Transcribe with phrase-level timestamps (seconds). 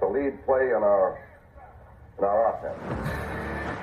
[0.00, 1.20] the lead play in our
[2.18, 2.80] in our offense.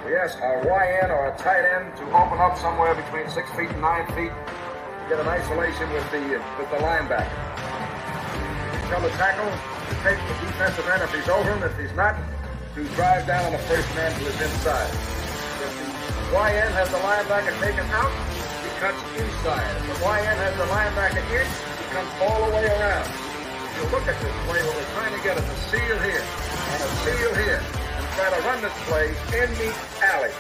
[0.06, 3.70] We ask our YN or a tight end to open up somewhere between six feet
[3.70, 7.30] and nine feet to get an isolation with the with the linebacker.
[8.90, 12.18] Tell the tackle to take the defensive end if he's over him, if he's not,
[12.74, 14.90] to drive down on the first man to his inside.
[14.90, 18.10] If the YN has the linebacker taken out,
[18.66, 19.70] he cuts inside.
[19.86, 23.27] If the YN has the linebacker in, he comes all the way around
[23.78, 26.90] you look at this play where we're trying to get a seal here and a
[27.06, 29.70] seal here and try to run this play in the
[30.02, 30.34] alley.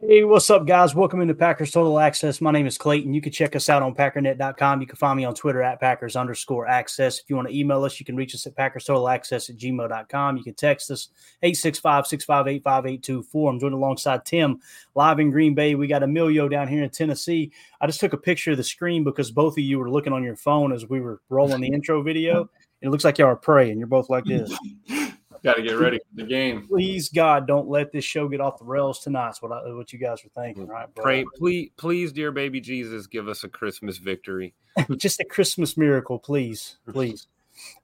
[0.00, 0.94] Hey, what's up, guys?
[0.94, 2.40] Welcome into Packers Total Access.
[2.40, 3.14] My name is Clayton.
[3.14, 4.80] You can check us out on packernet.com.
[4.80, 7.18] You can find me on Twitter at Packers underscore access.
[7.18, 9.56] If you want to email us, you can reach us at Packers Total Access at
[9.56, 10.36] gmail.com.
[10.36, 11.08] You can text us
[11.42, 13.50] 865 658 5824.
[13.50, 14.60] I'm joined alongside Tim
[14.94, 15.74] live in Green Bay.
[15.74, 17.50] We got Emilio down here in Tennessee.
[17.80, 20.22] I just took a picture of the screen because both of you were looking on
[20.22, 22.48] your phone as we were rolling the intro video.
[22.82, 23.78] It looks like y'all are praying.
[23.78, 24.56] You're both like this.
[25.44, 26.66] Got to get ready for the game.
[26.66, 29.26] Please, God, don't let this show get off the rails tonight.
[29.26, 30.92] That's what I, what you guys are thinking, right?
[30.94, 31.04] Bro?
[31.04, 34.54] Pray, please, please, dear baby Jesus, give us a Christmas victory.
[34.96, 37.28] Just a Christmas miracle, please, please.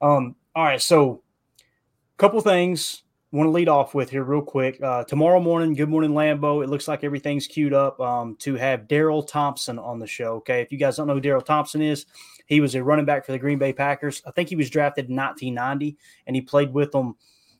[0.01, 1.23] Um, all right, so
[1.61, 4.81] a couple things want to lead off with here real quick.
[4.81, 6.63] Uh, tomorrow morning, Good Morning Lambeau.
[6.63, 10.35] It looks like everything's queued up um, to have Darrell Thompson on the show.
[10.35, 12.05] Okay, if you guys don't know who Darrell Thompson is,
[12.45, 14.21] he was a running back for the Green Bay Packers.
[14.25, 17.15] I think he was drafted in 1990, and he played with them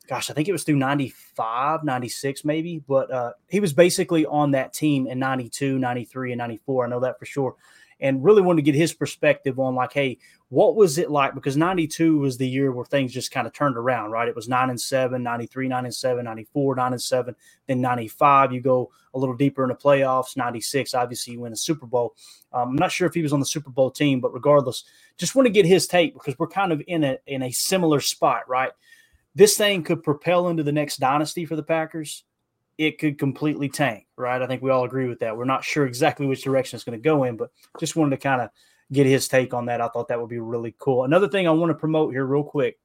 [0.06, 4.52] gosh, I think it was through 95, 96 maybe, but uh, he was basically on
[4.52, 6.86] that team in 92, 93, and 94.
[6.86, 7.56] I know that for sure.
[7.98, 10.18] And really wanted to get his perspective on like, hey,
[10.50, 11.34] what was it like?
[11.34, 14.28] Because 92 was the year where things just kind of turned around, right?
[14.28, 17.36] It was 9 and 7, 93, 9 and 7, 94, 9 and 7.
[17.66, 20.36] Then 95, you go a little deeper in the playoffs.
[20.36, 22.14] 96, obviously, you win a Super Bowl.
[22.52, 24.84] Um, I'm not sure if he was on the Super Bowl team, but regardless,
[25.16, 28.00] just want to get his take because we're kind of in a in a similar
[28.00, 28.72] spot, right?
[29.36, 32.24] This thing could propel into the next dynasty for the Packers.
[32.78, 34.40] It could completely tank, right?
[34.40, 35.36] I think we all agree with that.
[35.36, 38.22] We're not sure exactly which direction it's going to go in, but just wanted to
[38.22, 38.48] kind of
[38.90, 39.82] get his take on that.
[39.82, 41.04] I thought that would be really cool.
[41.04, 42.78] Another thing I want to promote here, real quick.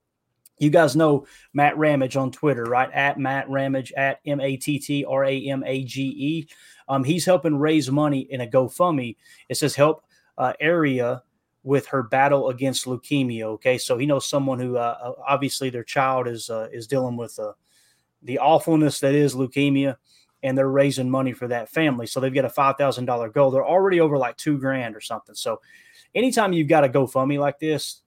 [0.59, 2.91] You guys know Matt Ramage on Twitter, right?
[2.91, 6.47] At Matt Ramage, at M A T T R A M A G E.
[6.90, 9.16] Um, he's helping raise money in a GoFundMe.
[9.47, 10.03] It says help
[10.38, 11.23] uh, area
[11.63, 13.44] with her battle against leukemia.
[13.44, 17.17] Okay, so he knows someone who uh, uh, obviously their child is uh, is dealing
[17.17, 17.53] with uh,
[18.23, 19.97] the awfulness that is leukemia,
[20.44, 22.07] and they're raising money for that family.
[22.07, 23.51] So they've got a five thousand dollar goal.
[23.51, 25.35] They're already over like two grand or something.
[25.35, 25.61] So
[26.16, 28.01] anytime you've got a GoFundMe like this,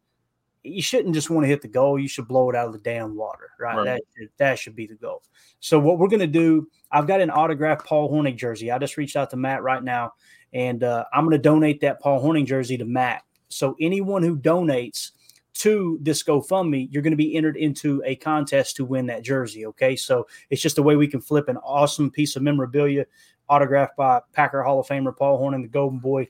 [0.64, 1.98] you shouldn't just want to hit the goal.
[1.98, 3.76] You should blow it out of the damn water, right?
[3.76, 3.84] right.
[4.16, 5.22] That that should be the goal.
[5.60, 6.68] So what we're gonna do?
[6.90, 8.72] I've got an autographed Paul Hornung jersey.
[8.72, 10.14] I just reached out to Matt right now,
[10.52, 15.10] and uh, I'm gonna donate that Paul Hornung jersey to Matt so anyone who donates
[15.54, 19.66] to this GoFundMe, you're going to be entered into a contest to win that jersey.
[19.66, 19.94] Okay.
[19.96, 23.06] So it's just a way we can flip an awesome piece of memorabilia
[23.48, 26.28] autographed by Packer Hall of Famer Paul Hornung the Golden Boy,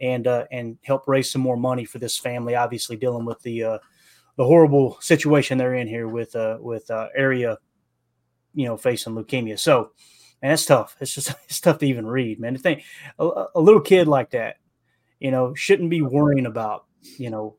[0.00, 2.56] and uh, and help raise some more money for this family.
[2.56, 3.78] Obviously, dealing with the uh,
[4.36, 7.58] the horrible situation they're in here with uh, with uh, area,
[8.54, 9.58] you know, facing leukemia.
[9.58, 9.92] So,
[10.42, 10.96] and that's tough.
[11.00, 12.54] It's just it's tough to even read, man.
[12.54, 12.82] The thing,
[13.18, 14.56] a, a little kid like that
[15.24, 16.84] you know, shouldn't be worrying about,
[17.16, 17.56] you know,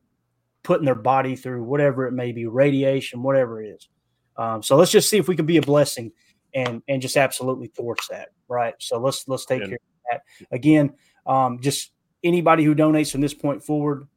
[0.61, 3.89] putting their body through whatever it may be, radiation, whatever it is.
[4.37, 6.11] Um, so let's just see if we can be a blessing
[6.53, 8.29] and and just absolutely torch that.
[8.47, 8.75] Right.
[8.77, 9.69] So let's let's take yeah.
[9.69, 10.21] care of that
[10.51, 10.93] again.
[11.25, 11.91] Um, just
[12.23, 14.07] anybody who donates from this point forward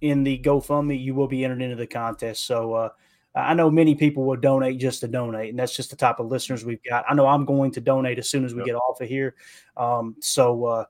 [0.00, 2.46] in the GoFundMe, you will be entered into the contest.
[2.46, 2.88] So uh,
[3.36, 6.26] I know many people will donate just to donate, and that's just the type of
[6.26, 7.04] listeners we've got.
[7.08, 8.66] I know I'm going to donate as soon as we yep.
[8.66, 9.36] get off of here.
[9.76, 10.84] Um, so uh,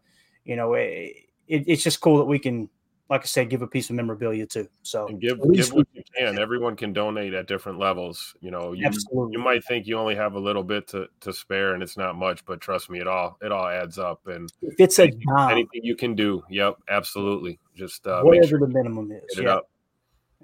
[0.44, 2.68] you know, it, it, it's just cool that we can
[3.10, 4.68] like I said, give a piece of memorabilia too.
[4.82, 6.38] So and give give what you can.
[6.38, 8.34] Everyone can donate at different levels.
[8.40, 9.32] You know, you, Absolutely.
[9.32, 12.16] you might think you only have a little bit to, to spare, and it's not
[12.16, 14.26] much, but trust me, it all it all adds up.
[14.26, 17.58] And if it's a anything, anything you can do, yep, absolutely.
[17.74, 19.38] Just uh, whatever sure the minimum is.
[19.38, 19.60] Yeah.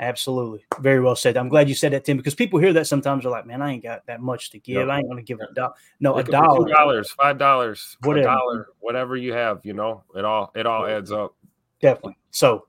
[0.00, 0.64] Absolutely.
[0.80, 1.36] Very well said.
[1.36, 3.72] I'm glad you said that, Tim, because people hear that sometimes are like, man, I
[3.72, 4.88] ain't got that much to give.
[4.88, 5.74] I ain't going to give a dollar.
[6.00, 6.68] No, a dollar.
[6.68, 8.24] dollars, five dollars, whatever.
[8.24, 11.36] dollar, whatever you have, you know, it all, it all adds up.
[11.80, 12.16] Definitely.
[12.32, 12.66] So,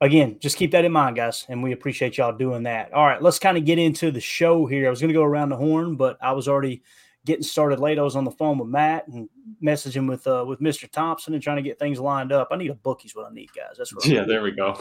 [0.00, 2.94] again, just keep that in mind, guys, and we appreciate y'all doing that.
[2.94, 4.86] All right, let's kind of get into the show here.
[4.86, 6.82] I was going to go around the horn, but I was already
[7.26, 7.98] getting started late.
[7.98, 9.28] I was on the phone with Matt and
[9.62, 10.90] messaging with uh, with Mr.
[10.90, 12.48] Thompson and trying to get things lined up.
[12.50, 13.76] I need a bookie's what I need, guys.
[13.76, 14.06] That's what.
[14.06, 14.80] yeah, there we go.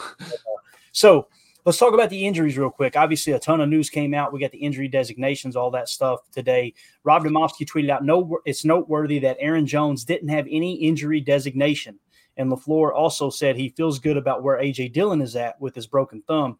[0.93, 1.27] so
[1.67, 2.95] let's talk about the injuries real quick.
[2.95, 4.31] Obviously, a ton of news came out.
[4.31, 6.73] We got the injury designations, all that stuff today.
[7.03, 11.99] Rob Demovsky tweeted out, "No, it's noteworthy that Aaron Jones didn't have any injury designation."
[12.37, 15.87] And LaFleur also said he feels good about where AJ Dillon is at with his
[15.87, 16.57] broken thumb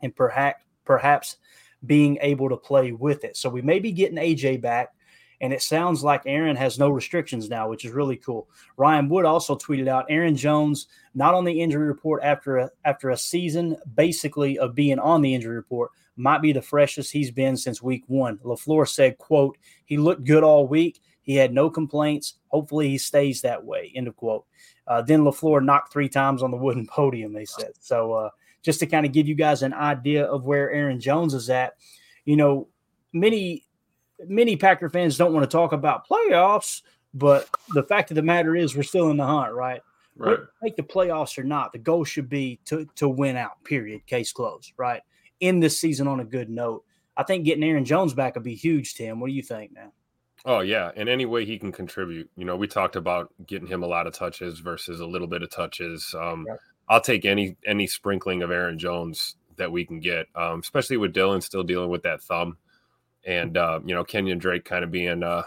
[0.00, 1.36] and perhaps perhaps
[1.84, 3.36] being able to play with it.
[3.36, 4.94] So we may be getting AJ back.
[5.40, 8.48] And it sounds like Aaron has no restrictions now, which is really cool.
[8.76, 13.10] Ryan Wood also tweeted out Aaron Jones not on the injury report after a after
[13.10, 17.56] a season basically of being on the injury report might be the freshest he's been
[17.56, 18.38] since week one.
[18.38, 21.00] LaFleur said, quote, he looked good all week.
[21.22, 22.34] He had no complaints.
[22.48, 23.92] Hopefully he stays that way.
[23.94, 24.44] End of quote.
[24.86, 27.72] Uh, then LaFleur knocked three times on the wooden podium, they said.
[27.80, 28.30] So uh,
[28.62, 31.74] just to kind of give you guys an idea of where Aaron Jones is at,
[32.24, 32.68] you know,
[33.12, 33.67] many,
[34.26, 36.82] many Packer fans don't want to talk about playoffs,
[37.14, 39.80] but the fact of the matter is we're still in the hunt, right?
[40.16, 40.38] Right.
[40.62, 44.04] Make the playoffs or not, the goal should be to, to win out, period.
[44.06, 45.02] Case closed, right?
[45.40, 46.84] In this season on a good note.
[47.16, 49.20] I think getting Aaron Jones back would be huge, Tim.
[49.20, 49.92] What do you think now?
[50.44, 52.30] Oh yeah, in any way he can contribute.
[52.36, 55.42] You know, we talked about getting him a lot of touches versus a little bit
[55.42, 56.14] of touches.
[56.16, 56.58] Um, right.
[56.88, 61.12] I'll take any any sprinkling of Aaron Jones that we can get, um, especially with
[61.12, 62.56] Dillon still dealing with that thumb,
[63.26, 65.42] and uh, you know Kenyan Drake kind of being uh,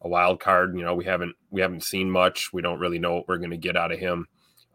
[0.00, 0.76] a wild card.
[0.76, 2.52] You know, we haven't we haven't seen much.
[2.52, 4.26] We don't really know what we're going to get out of him.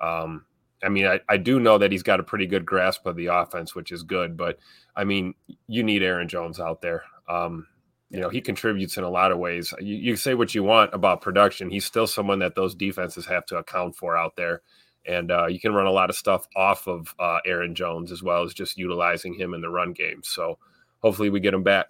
[0.01, 0.45] Um,
[0.83, 3.27] I mean, I, I do know that he's got a pretty good grasp of the
[3.27, 4.37] offense, which is good.
[4.37, 4.57] But
[4.95, 5.33] I mean,
[5.67, 7.03] you need Aaron Jones out there.
[7.27, 7.67] Um,
[8.09, 9.73] you know, he contributes in a lot of ways.
[9.79, 11.69] You, you, say what you want about production.
[11.69, 14.61] He's still someone that those defenses have to account for out there.
[15.05, 18.23] And uh, you can run a lot of stuff off of uh, Aaron Jones as
[18.23, 20.21] well as just utilizing him in the run game.
[20.23, 20.57] So
[21.03, 21.87] hopefully we get him back.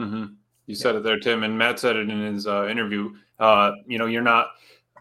[0.00, 0.24] Mm-hmm.
[0.66, 3.12] You said it there, Tim, and Matt said it in his uh, interview.
[3.38, 4.48] Uh, you know, you're not,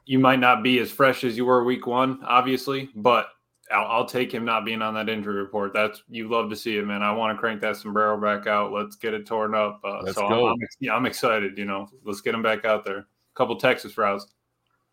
[0.06, 3.28] you might not be as fresh as you were week one, obviously, but
[3.72, 5.74] I'll, I'll, take him not being on that injury report.
[5.74, 7.04] That's you love to see it, man.
[7.04, 8.72] I want to crank that sombrero back out.
[8.72, 9.80] Let's get it torn up.
[9.84, 10.48] Uh, so.
[10.48, 10.58] I'm,
[10.92, 11.58] I'm excited.
[11.58, 12.98] You know, let's get him back out there.
[12.98, 13.06] A
[13.36, 14.26] couple Texas routes.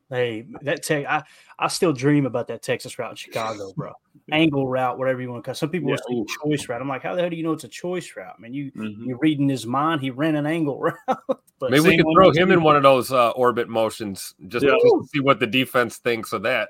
[0.08, 1.24] Hey, that tech, I,
[1.58, 3.92] I still dream about that Texas route in Chicago, bro.
[4.30, 5.52] Angle route, whatever you want to call.
[5.52, 5.56] It.
[5.56, 5.96] Some people yeah.
[5.96, 6.80] say choice route.
[6.80, 8.54] I'm like, how the hell do you know it's a choice route, man?
[8.54, 9.04] You mm-hmm.
[9.04, 10.00] you're reading his mind.
[10.00, 11.18] He ran an angle route.
[11.26, 14.72] but Maybe we could throw him in one of those uh, orbit motions just, yeah.
[14.72, 16.68] just to see what the defense thinks of that.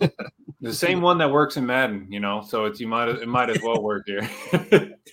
[0.60, 2.42] the same one that works in Madden, you know.
[2.42, 4.28] So it's you might it might as well work here,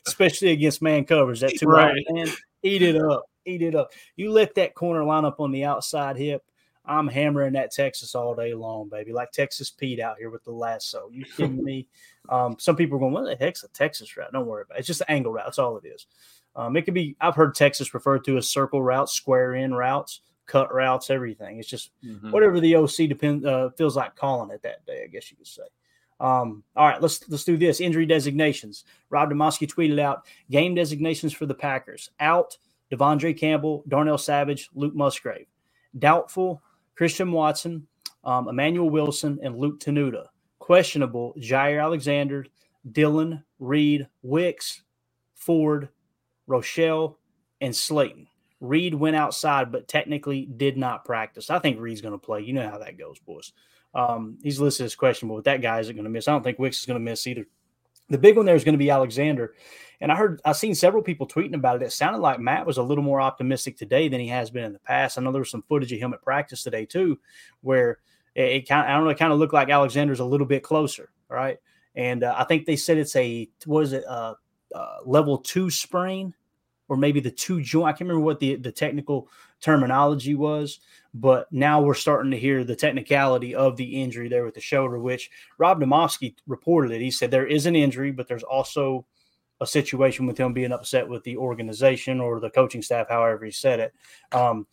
[0.08, 1.40] especially against man covers.
[1.40, 2.28] That two right, man,
[2.62, 3.92] eat it up, eat it up.
[4.16, 6.44] You let that corner line up on the outside hip
[6.86, 9.14] I'm hammering that Texas all day long, baby.
[9.14, 11.10] Like Texas Pete out here with the lasso.
[11.12, 11.88] You kidding me?
[12.30, 14.34] Um, some people are going, what the heck's a Texas route?
[14.34, 14.80] Don't worry about it.
[14.80, 15.46] It's just an angle route.
[15.46, 16.08] That's all it is.
[16.56, 20.22] Um, it could be, I've heard Texas referred to as circle routes, square in routes,
[20.46, 21.58] cut routes, everything.
[21.58, 22.32] It's just mm-hmm.
[22.32, 25.48] whatever the OC depend, uh, feels like calling it that day, I guess you could
[25.48, 25.64] say.
[26.20, 27.82] Um, all right, let's let's do this.
[27.82, 28.86] Injury designations.
[29.10, 32.12] Rob Demovsky tweeted out game designations for the Packers.
[32.20, 32.58] Out
[32.92, 35.48] De'Vondre Campbell, Darnell Savage, Luke Musgrave.
[35.98, 36.62] Doubtful
[36.96, 37.88] Christian Watson,
[38.24, 40.26] um, Emmanuel Wilson, and Luke Tenuta.
[40.60, 42.46] Questionable, Jaire Alexander,
[42.92, 44.82] Dillon, Reed, Wicks,
[45.36, 45.90] Ford,
[46.48, 47.16] Rochell,
[47.62, 48.28] and Slayton.
[48.60, 51.50] Reed went outside, but technically did not practice.
[51.50, 52.42] I think Reed's going to play.
[52.42, 53.52] You know how that goes, boys.
[53.94, 56.28] Um, he's listed as questionable, but that guy isn't going to miss.
[56.28, 57.46] I don't think Wicks is going to miss either.
[58.10, 59.54] The big one there is going to be Alexander.
[60.04, 61.86] And I heard I've seen several people tweeting about it.
[61.86, 64.74] It sounded like Matt was a little more optimistic today than he has been in
[64.74, 65.18] the past.
[65.18, 67.18] I know there was some footage of him at practice today too,
[67.62, 68.00] where
[68.36, 70.46] it, it kind of I don't know, it kind of looked like Alexander's a little
[70.46, 71.58] bit closer, right?
[71.96, 74.34] And uh, I think they said it's a what is it, uh,
[74.76, 76.34] uh, level two sprain,
[76.90, 77.88] or maybe the two joint.
[77.88, 79.30] I can't remember what the, the technical
[79.62, 80.82] terminology was,
[81.14, 85.00] but now we're starting to hear the technicality of the injury there with the shoulder,
[85.00, 87.00] which Rob Demovsky reported it.
[87.00, 89.06] He said there is an injury, but there's also
[89.64, 93.52] a situation with him being upset with the organization or the coaching staff, however he
[93.52, 93.94] said it.
[94.32, 94.68] Um,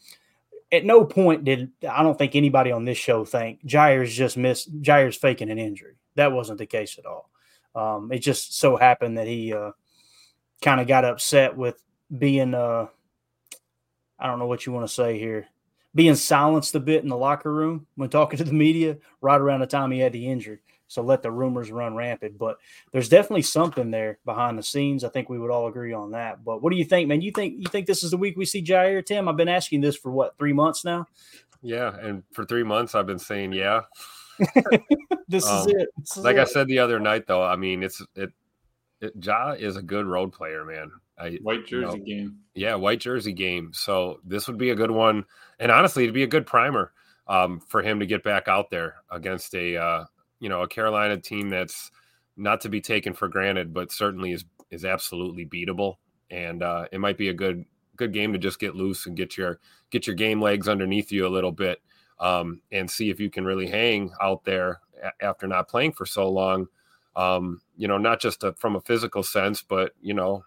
[0.73, 4.71] at no point did I don't think anybody on this show think Jaire's just missed
[4.83, 5.95] Jaire's faking an injury.
[6.17, 7.31] That wasn't the case at all.
[7.75, 9.73] Um, it just so happened that he uh,
[10.63, 11.83] kind of got upset with
[12.17, 12.87] being uh,
[14.19, 15.49] I don't know what you want to say here,
[15.95, 19.61] being silenced a bit in the locker room when talking to the media right around
[19.61, 20.61] the time he had the injury.
[20.91, 22.37] So let the rumors run rampant.
[22.37, 22.59] But
[22.91, 25.05] there's definitely something there behind the scenes.
[25.05, 26.45] I think we would all agree on that.
[26.45, 27.21] But what do you think, man?
[27.21, 29.29] You think you think this is the week we see Jaire Tim?
[29.29, 31.07] I've been asking this for what three months now.
[31.63, 33.83] Yeah, and for three months I've been saying yeah.
[35.29, 35.89] this um, is it.
[35.97, 36.41] This is like it.
[36.41, 37.43] I said the other night, though.
[37.43, 38.33] I mean, it's it.
[39.01, 40.91] it ja is a good road player, man.
[41.17, 42.39] I, white jersey you know, game.
[42.55, 43.71] Yeah, white jersey game.
[43.73, 45.25] So this would be a good one,
[45.61, 46.93] and honestly, it'd be a good primer
[47.29, 50.05] um, for him to get back out there against a uh,
[50.41, 51.91] you know a Carolina team that's
[52.37, 55.97] not to be taken for granted, but certainly is is absolutely beatable.
[56.31, 57.65] And uh, it might be a good
[57.97, 61.27] good game to just get loose and get your get your game legs underneath you
[61.27, 61.81] a little bit,
[62.19, 66.07] um, and see if you can really hang out there a- after not playing for
[66.07, 66.67] so long.
[67.17, 70.45] Um, you know, not just a, from a physical sense, but you know,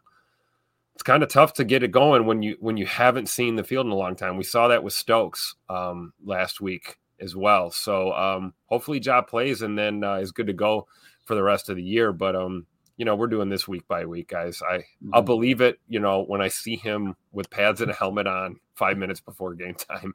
[0.96, 3.64] it's kind of tough to get it going when you when you haven't seen the
[3.64, 4.38] field in a long time.
[4.38, 7.72] We saw that with Stokes um, last week as well.
[7.72, 10.88] So um, hopefully Job plays and then uh, is good to go
[11.26, 12.12] for the rest of the year.
[12.12, 12.66] But um,
[12.98, 14.62] you know, we're doing this week by week, guys.
[14.62, 15.12] I mm-hmm.
[15.14, 18.58] I'll believe it, you know, when I see him with pads and a helmet on
[18.76, 20.14] five minutes before game time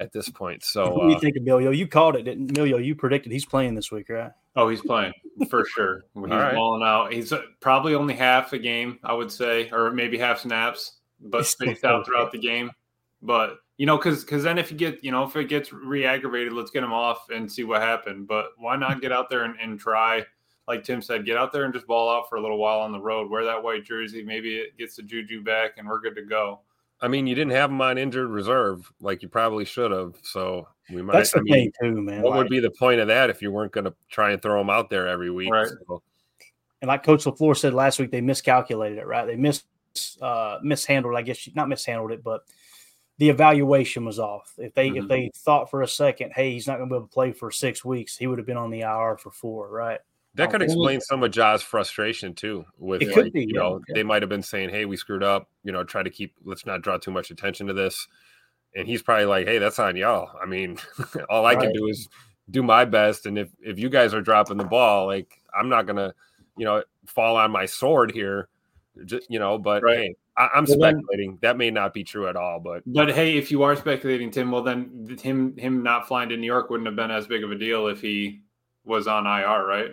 [0.00, 0.64] at this point.
[0.64, 1.70] So what do you uh, think, Emilio?
[1.70, 2.78] You called it, didn't Emilio?
[2.78, 4.32] You predicted he's playing this week, right?
[4.56, 5.12] Oh, he's playing
[5.48, 6.04] for sure.
[6.14, 6.54] When he's right.
[6.54, 7.12] balling out.
[7.12, 11.46] He's uh, probably only half a game, I would say, or maybe half snaps, but
[11.46, 12.72] spaced out throughout the game.
[13.22, 16.52] But you know, because because then if you get you know if it gets re-aggravated,
[16.52, 18.28] let's get him off and see what happened.
[18.28, 20.22] But why not get out there and, and try?
[20.68, 22.92] Like Tim said, get out there and just ball out for a little while on
[22.92, 23.30] the road.
[23.30, 24.22] Wear that white jersey.
[24.22, 26.60] Maybe it gets the juju back, and we're good to go.
[27.00, 30.14] I mean, you didn't have him on injured reserve like you probably should have.
[30.24, 31.14] So we might.
[31.14, 32.20] That's the I mean, thing too, man.
[32.20, 34.42] What like, would be the point of that if you weren't going to try and
[34.42, 35.50] throw him out there every week?
[35.50, 35.68] Right.
[35.88, 36.02] So.
[36.82, 39.06] And like Coach Lafleur said last week, they miscalculated it.
[39.06, 39.26] Right?
[39.26, 39.64] They mis
[40.20, 41.16] uh, mishandled.
[41.16, 42.42] I guess not mishandled it, but
[43.20, 44.54] the evaluation was off.
[44.56, 44.96] If they mm-hmm.
[44.96, 47.32] if they thought for a second, hey, he's not going to be able to play
[47.32, 50.00] for six weeks, he would have been on the IR for four, right?
[50.36, 52.64] That could explain some of Ja's frustration too.
[52.78, 53.94] With it like, be, you know, yeah.
[53.94, 55.50] they might have been saying, "Hey, we screwed up.
[55.64, 56.34] You know, try to keep.
[56.44, 58.08] Let's not draw too much attention to this."
[58.74, 60.30] And he's probably like, "Hey, that's on y'all.
[60.40, 60.78] I mean,
[61.28, 61.64] all I right.
[61.64, 62.08] can do is
[62.48, 63.26] do my best.
[63.26, 66.14] And if if you guys are dropping the ball, like I'm not gonna,
[66.56, 68.48] you know, fall on my sword here.
[69.04, 69.98] Just, you know, but right.
[69.98, 71.30] hey, I, am speculating.
[71.32, 74.30] Then, that may not be true at all, but but hey, if you are speculating,
[74.30, 77.44] Tim, well then him him not flying to New York wouldn't have been as big
[77.44, 78.40] of a deal if he
[78.84, 79.90] was on IR, right?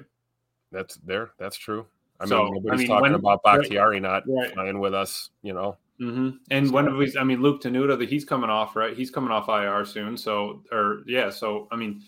[0.71, 1.31] That's there.
[1.37, 1.85] That's true.
[2.19, 4.53] I so, mean, nobody's I mean, talking when, about Bakhtiari not right.
[4.53, 5.77] playing with us, you know.
[6.01, 6.29] Mm-hmm.
[6.51, 8.95] And so, when we, I mean, Luke Tenuta, that he's coming off, right?
[8.95, 10.17] He's coming off IR soon.
[10.17, 12.03] So, or yeah, so I mean,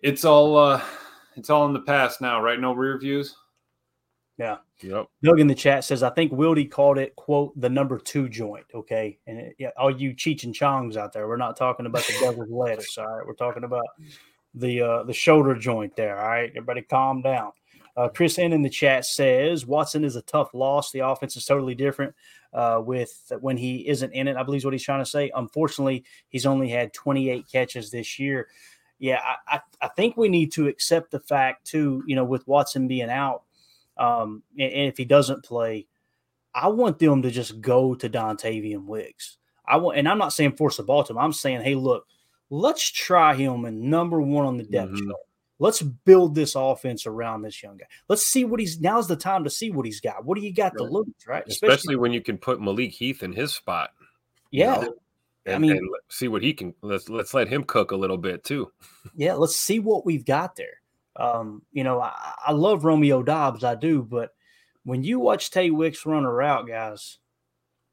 [0.00, 0.82] it's all uh
[1.36, 2.58] it's all in the past now, right?
[2.58, 3.36] No rear views.
[4.40, 4.56] Yeah.
[4.80, 5.06] Yep.
[5.22, 8.64] Doug in the chat says, I think Wildy called it, quote, the number two joint.
[8.74, 9.18] Okay.
[9.26, 12.16] And it, yeah, all you Cheech and Chongs out there, we're not talking about the
[12.20, 12.96] devil's lettuce.
[12.96, 13.26] All right.
[13.26, 13.84] We're talking about
[14.54, 16.18] the uh, the shoulder joint there.
[16.18, 16.48] All right.
[16.48, 17.52] Everybody calm down.
[17.98, 20.90] Uh, Chris N in the chat says Watson is a tough loss.
[20.90, 22.14] The offense is totally different
[22.54, 24.38] uh, with when he isn't in it.
[24.38, 25.30] I believe is what he's trying to say.
[25.34, 28.48] Unfortunately, he's only had 28 catches this year.
[28.98, 32.02] Yeah, I, I, I think we need to accept the fact too.
[32.06, 33.42] You know, with Watson being out,
[34.00, 35.86] um, and, and if he doesn't play,
[36.54, 39.36] I want them to just go to Dontayvion Wicks.
[39.66, 41.18] I want, and I'm not saying force the ball to him.
[41.18, 42.06] I'm saying, hey, look,
[42.48, 45.08] let's try him and number one on the depth mm-hmm.
[45.08, 45.20] chart.
[45.60, 47.84] Let's build this offense around this young guy.
[48.08, 50.24] Let's see what he's now's the time to see what he's got.
[50.24, 50.78] What do you got right.
[50.78, 51.44] to lose, right?
[51.46, 53.90] Especially, Especially, when you can put Malik Heath in his spot.
[54.50, 54.76] Yeah.
[54.76, 54.94] You know?
[55.44, 56.74] And, I mean, and see what he can.
[56.80, 58.72] Let's let's let him cook a little bit too.
[59.14, 60.79] yeah, let's see what we've got there.
[61.20, 62.14] Um, you know, I,
[62.46, 64.30] I, love Romeo Doubs, I do, but
[64.84, 67.18] when you watch Tay Wicks run a route, guys,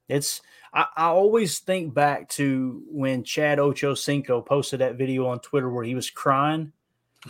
[0.08, 0.42] it's
[0.74, 5.84] I, I, always think back to when Chad Ochocinco posted that video on Twitter where
[5.84, 6.72] he was crying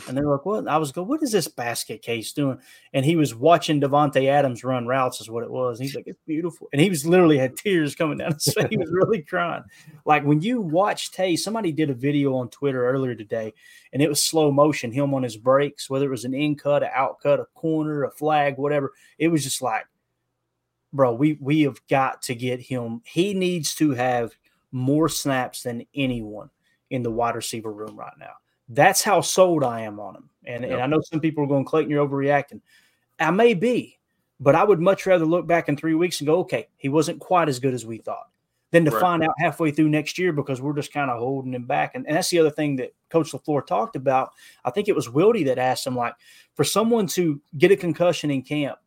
[0.08, 2.60] and they're like, "What?" I was going, "What is this basket case doing?"
[2.94, 5.79] And he was watching Davante Adams run routes, is what it was.
[5.79, 8.67] And he's like, "It's beautiful," and he was literally had tears coming down his face.
[8.70, 9.63] he was really crying.
[10.06, 13.53] Like when you watch Tay, somebody did a video on Twitter earlier today,
[13.94, 16.84] and it was slow motion, him on his breaks, whether it was an in cut,
[16.84, 18.94] an out cut, a corner, a flag, whatever.
[19.17, 19.86] It was just like
[20.94, 23.01] bro, we we have got to get him.
[23.06, 24.32] He needs to have
[24.72, 26.50] more snaps than anyone
[26.89, 28.34] in the wide receiver room right now.
[28.70, 30.30] That's how sold I am on him.
[30.46, 30.72] And, yep.
[30.74, 32.62] and I know some people are going, Clayton, you're overreacting.
[33.20, 33.98] I may be,
[34.40, 37.20] but I would much rather look back in three weeks and go, okay, he wasn't
[37.20, 38.28] quite as good as we thought
[38.72, 39.02] than to right.
[39.02, 41.96] find out halfway through next year because we're just kind of holding him back.
[41.96, 44.32] And, and, that's the other thing that Coach LaFleur talked about.
[44.66, 46.16] I think it was Wildy that asked him, like,
[46.56, 48.78] for someone to get a concussion in camp,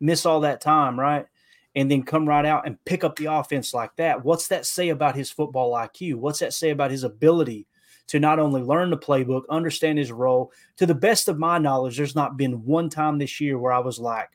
[0.00, 1.26] miss all that time, right?
[1.76, 4.24] And then come right out and pick up the offense like that.
[4.24, 6.16] What's that say about his football IQ?
[6.16, 7.68] What's that say about his ability
[8.08, 10.52] to not only learn the playbook, understand his role?
[10.76, 13.78] To the best of my knowledge, there's not been one time this year where I
[13.78, 14.30] was like,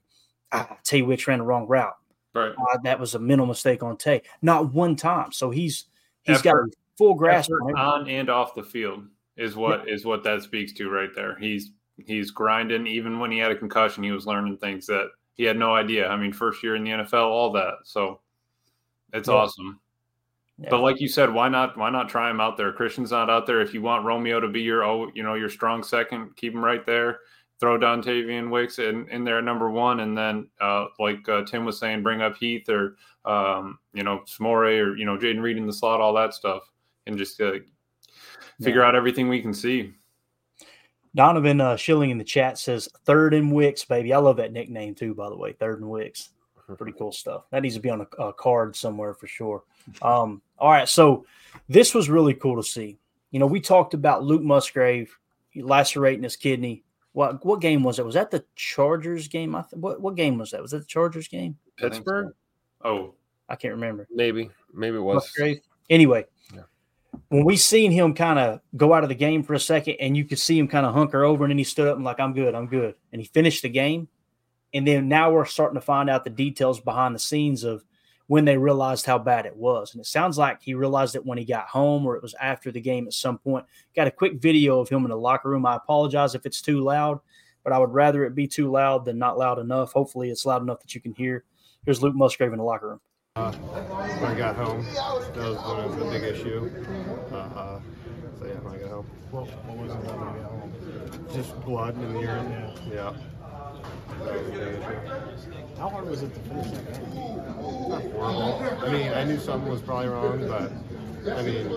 [0.51, 1.95] ah, Tay Wicks ran the wrong route.
[2.33, 2.51] Right.
[2.51, 4.23] Uh, that was a mental mistake on Tay.
[4.41, 5.31] Not one time.
[5.31, 5.85] So he's
[6.23, 9.05] he's effort, got a full grasp on, on, and off the field
[9.37, 9.93] is what yeah.
[9.93, 11.37] is what that speaks to right there.
[11.37, 14.03] He's he's grinding even when he had a concussion.
[14.03, 16.07] He was learning things that he had no idea.
[16.07, 17.73] I mean, first year in the NFL, all that.
[17.83, 18.21] So
[19.13, 19.35] it's yeah.
[19.35, 19.79] awesome.
[20.63, 20.69] Yeah.
[20.69, 21.77] But like you said, why not?
[21.77, 22.71] Why not try him out there?
[22.71, 23.61] Christian's not out there.
[23.61, 26.63] If you want Romeo to be your, oh, you know, your strong second, keep him
[26.63, 27.19] right there
[27.63, 31.63] throw Dontayvion Wicks in, in there at number one, and then uh, like uh, Tim
[31.63, 35.55] was saying, bring up Heath or um, you know Samori or you know Jayden Reed
[35.55, 36.63] in the slot, all that stuff,
[37.07, 37.53] and just uh,
[38.61, 38.87] figure yeah.
[38.87, 39.93] out everything we can see.
[41.15, 44.13] Donovan uh, Schilling in the chat says third and Wicks, baby.
[44.13, 45.53] I love that nickname too, by the way.
[45.53, 46.31] Third and Wicks,
[46.77, 47.45] pretty cool stuff.
[47.51, 49.63] That needs to be on a, a card somewhere for sure.
[50.01, 51.25] Um, all right, so
[51.69, 52.97] this was really cool to see.
[53.31, 55.17] You know, we talked about Luke Musgrave
[55.55, 58.05] lacerating his kidney what what game was it?
[58.05, 59.55] Was that the Chargers game?
[59.55, 60.61] I th- what what game was that?
[60.61, 61.57] Was that the Chargers game?
[61.77, 62.33] Pittsburgh.
[62.83, 63.13] Oh,
[63.47, 64.07] I can't remember.
[64.11, 65.31] Maybe maybe it was.
[65.89, 66.61] Anyway, yeah.
[67.29, 70.17] when we seen him kind of go out of the game for a second, and
[70.17, 72.19] you could see him kind of hunker over, and then he stood up and like,
[72.19, 74.07] "I'm good, I'm good," and he finished the game.
[74.73, 77.85] And then now we're starting to find out the details behind the scenes of
[78.33, 79.93] when they realized how bad it was.
[79.93, 82.71] And it sounds like he realized it when he got home or it was after
[82.71, 83.63] the game at some point.
[83.95, 85.67] Got a quick video of him in the locker room.
[85.67, 87.19] I apologize if it's too loud,
[87.63, 89.93] but I would rather it be too loud than not loud enough.
[89.93, 91.43] Hopefully, it's loud enough that you can hear.
[91.85, 93.01] Here's Luke Musgrave in the locker room.
[93.35, 96.71] Uh, when I got home, that was one of the big issue.
[97.31, 97.79] Uh, uh,
[98.39, 99.05] so yeah, when I got home.
[99.29, 100.73] What, what was it when you got home?
[101.35, 102.73] Just blood in the urine.
[102.91, 103.13] Yeah.
[104.25, 105.77] Yeah.
[105.77, 107.37] How hard was it to finish that game?
[107.37, 108.85] Not horrible.
[108.85, 110.71] I mean, I knew something was probably wrong, but
[111.31, 111.71] I mean,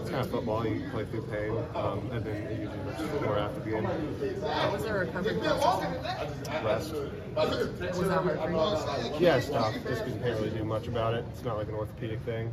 [0.00, 0.66] it's kind of football.
[0.66, 3.84] You play through pain, um, and then it usually looks more after the game.
[3.84, 6.64] What was the recovery process?
[6.64, 6.92] Rest.
[6.94, 9.26] Was that hard for you?
[9.26, 9.74] Yeah, it's tough.
[9.74, 11.24] Just because you can't really do much about it.
[11.32, 12.52] It's not like an orthopedic thing.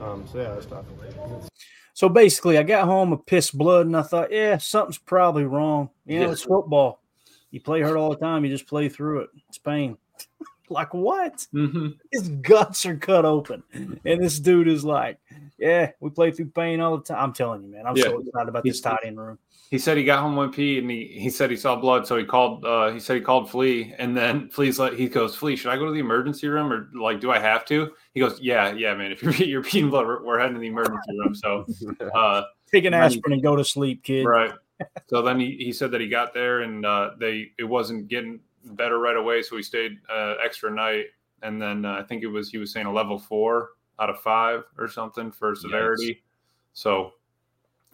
[0.00, 0.86] Um, so yeah, it's tough.
[1.92, 5.90] So basically, I got home with pissed blood, and I thought, yeah, something's probably wrong.
[6.06, 7.00] You know, it's football.
[7.54, 8.44] You play hurt all the time.
[8.44, 9.30] You just play through it.
[9.48, 9.96] It's pain.
[10.68, 11.46] like what?
[11.54, 11.90] Mm-hmm.
[12.10, 15.20] His guts are cut open, and this dude is like,
[15.56, 17.86] "Yeah, we play through pain all the time." I'm telling you, man.
[17.86, 18.06] I'm yeah.
[18.06, 19.38] so excited about this tight end room.
[19.70, 22.16] He said he got home one P and he, he said he saw blood, so
[22.16, 22.64] he called.
[22.64, 25.76] Uh, he said he called Flea, and then Flea's like, he goes, "Flea, should I
[25.76, 28.96] go to the emergency room or like, do I have to?" He goes, "Yeah, yeah,
[28.96, 29.12] man.
[29.12, 31.66] If you're you're peeing blood, we're, we're heading to the emergency room." So,
[32.16, 34.24] uh, take an aspirin and go to sleep, kid.
[34.24, 34.52] Right
[35.06, 38.40] so then he, he said that he got there and uh, they it wasn't getting
[38.64, 41.06] better right away, so he stayed uh, extra night.
[41.42, 43.70] And then uh, I think it was he was saying a level four
[44.00, 46.06] out of five or something for severity.
[46.06, 46.16] Yes.
[46.72, 47.12] So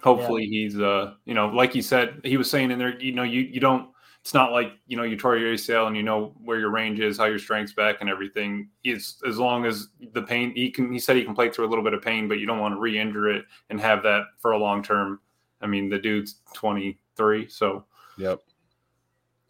[0.03, 0.61] hopefully yeah.
[0.63, 3.43] he's uh you know like he said he was saying in there you know you
[3.43, 3.91] you don't
[4.23, 7.01] it's not like you know you tore your ACL and you know where your range
[7.01, 8.69] is, how your strength's back, and everything.
[8.85, 10.93] Is as long as the pain he can.
[10.93, 12.75] He said he can play through a little bit of pain, but you don't want
[12.75, 15.21] to re-injure it and have that for a long term
[15.61, 17.85] I mean, the dude's 23, so
[18.17, 18.41] yep.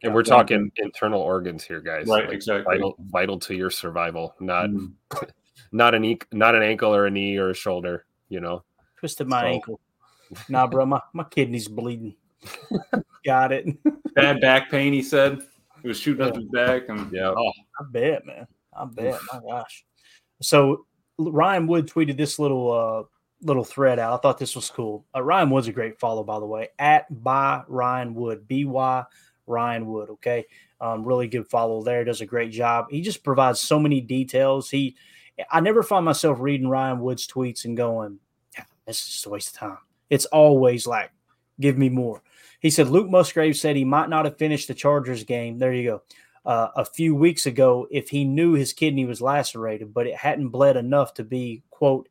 [0.03, 2.07] And we're talking internal organs here, guys.
[2.07, 2.75] Right, like exactly.
[2.75, 4.93] Vital, vital to your survival, not mm.
[5.73, 8.07] not an e- not an ankle or a knee or a shoulder.
[8.31, 8.65] You know,
[8.97, 9.47] twisted my so.
[9.47, 9.81] ankle.
[10.49, 12.15] Nah, bro, my, my kidney's bleeding.
[13.25, 13.67] Got it.
[14.15, 14.93] Bad back pain.
[14.93, 15.43] He said
[15.83, 16.31] he was shooting yeah.
[16.31, 17.35] up his back, and yeah.
[17.37, 18.47] Oh, I bet, man.
[18.73, 19.21] I bet.
[19.33, 19.85] my gosh.
[20.41, 20.87] So
[21.19, 23.03] Ryan Wood tweeted this little uh,
[23.43, 24.13] little thread out.
[24.13, 25.05] I thought this was cool.
[25.15, 29.05] Uh, Ryan Wood's a great follow, by the way, at by Ryan Wood, B Y
[29.47, 30.11] Ryan Wood.
[30.11, 30.47] Okay.
[30.81, 32.05] Um, really good follow there.
[32.05, 32.87] Does a great job.
[32.91, 34.71] He just provides so many details.
[34.71, 34.97] He,
[35.51, 38.19] I never find myself reading Ryan Wood's tweets and going,
[38.87, 39.79] this is just a waste of time.
[40.09, 41.11] It's always like,
[41.61, 42.23] give me more.
[42.61, 45.59] He said Luke Musgrave said he might not have finished the Chargers game.
[45.59, 46.03] There you go.
[46.45, 50.49] Uh, a few weeks ago, if he knew his kidney was lacerated, but it hadn't
[50.49, 52.09] bled enough to be, quote,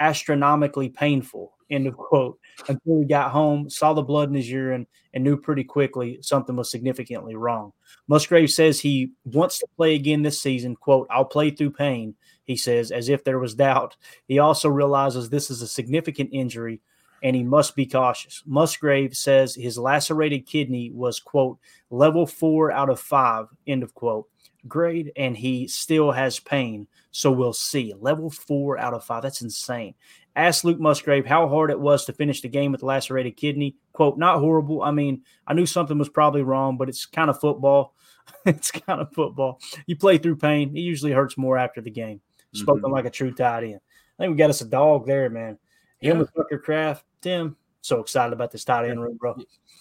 [0.00, 1.52] astronomically painful.
[1.70, 2.38] End of quote.
[2.68, 6.56] Until he got home, saw the blood in his urine, and knew pretty quickly something
[6.56, 7.72] was significantly wrong.
[8.08, 10.74] Musgrave says he wants to play again this season.
[10.74, 13.96] Quote, I'll play through pain, he says, as if there was doubt.
[14.26, 16.80] He also realizes this is a significant injury
[17.22, 18.42] and he must be cautious.
[18.46, 21.58] Musgrave says his lacerated kidney was, quote,
[21.90, 24.28] level four out of five, end of quote,
[24.68, 26.86] grade, and he still has pain.
[27.10, 27.94] So we'll see.
[27.98, 29.22] Level four out of five.
[29.22, 29.94] That's insane.
[30.36, 33.76] Asked Luke Musgrave how hard it was to finish the game with lacerated kidney.
[33.92, 34.82] Quote, not horrible.
[34.82, 37.94] I mean, I knew something was probably wrong, but it's kind of football.
[38.46, 39.58] it's kind of football.
[39.86, 40.76] You play through pain.
[40.76, 42.20] It usually hurts more after the game.
[42.54, 42.92] Spoken Mhm.
[42.92, 43.80] like a true tight end.
[44.18, 45.58] I think we got us a dog there, man.
[46.00, 46.20] Him Yeah.
[46.20, 47.04] with Tucker Kraft.
[47.20, 49.36] Tim, so excited about this tight end room, bro.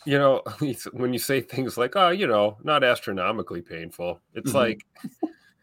[0.05, 0.41] You know,
[0.93, 4.55] when you say things like, "Oh, you know, not astronomically painful," it's Mhm.
[4.55, 4.85] like,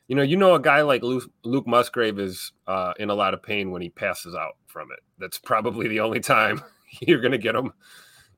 [0.08, 3.34] you know, you know, a guy like Luke, Luke Musgrave is uh, in a lot
[3.34, 5.00] of pain when he passes out from it.
[5.18, 6.62] That's probably the only time
[7.00, 7.72] you're going to get him,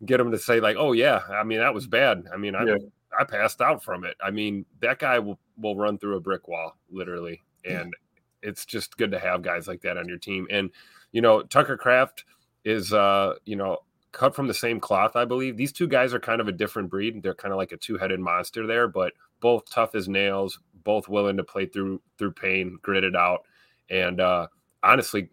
[0.05, 2.25] get him to say like, "Oh yeah, I mean that was bad.
[2.33, 2.77] I mean I Yeah.
[3.19, 6.49] I passed out from it." I mean that guy will will run through a brick
[6.49, 7.95] wall literally, and
[8.43, 10.47] it's just good to have guys like that on your team.
[10.51, 10.71] And
[11.13, 12.25] you know, Tucker Kraft
[12.65, 13.79] is uh, you know,
[14.13, 15.57] cut from the same cloth, I believe.
[15.57, 17.23] These two guys are kind of a different breed.
[17.23, 21.37] They're kind of like a two-headed monster there, but both tough as nails, both willing
[21.37, 23.43] to play through through pain, grit it out.
[23.91, 24.49] And uh
[24.83, 25.31] honestly,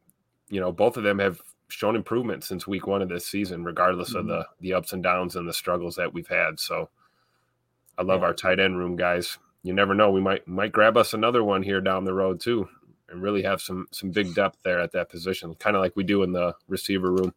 [0.49, 4.13] you know, both of them have shown improvement since week one of this season, regardless
[4.13, 6.59] of the the ups and downs and the struggles that we've had.
[6.59, 6.89] So
[7.97, 9.38] I love our tight end room, guys.
[9.63, 10.11] You never know.
[10.11, 12.69] We might might grab us another one here down the road too,
[13.09, 16.03] and really have some some big depth there at that position, kind of like we
[16.03, 17.33] do in the receiver room.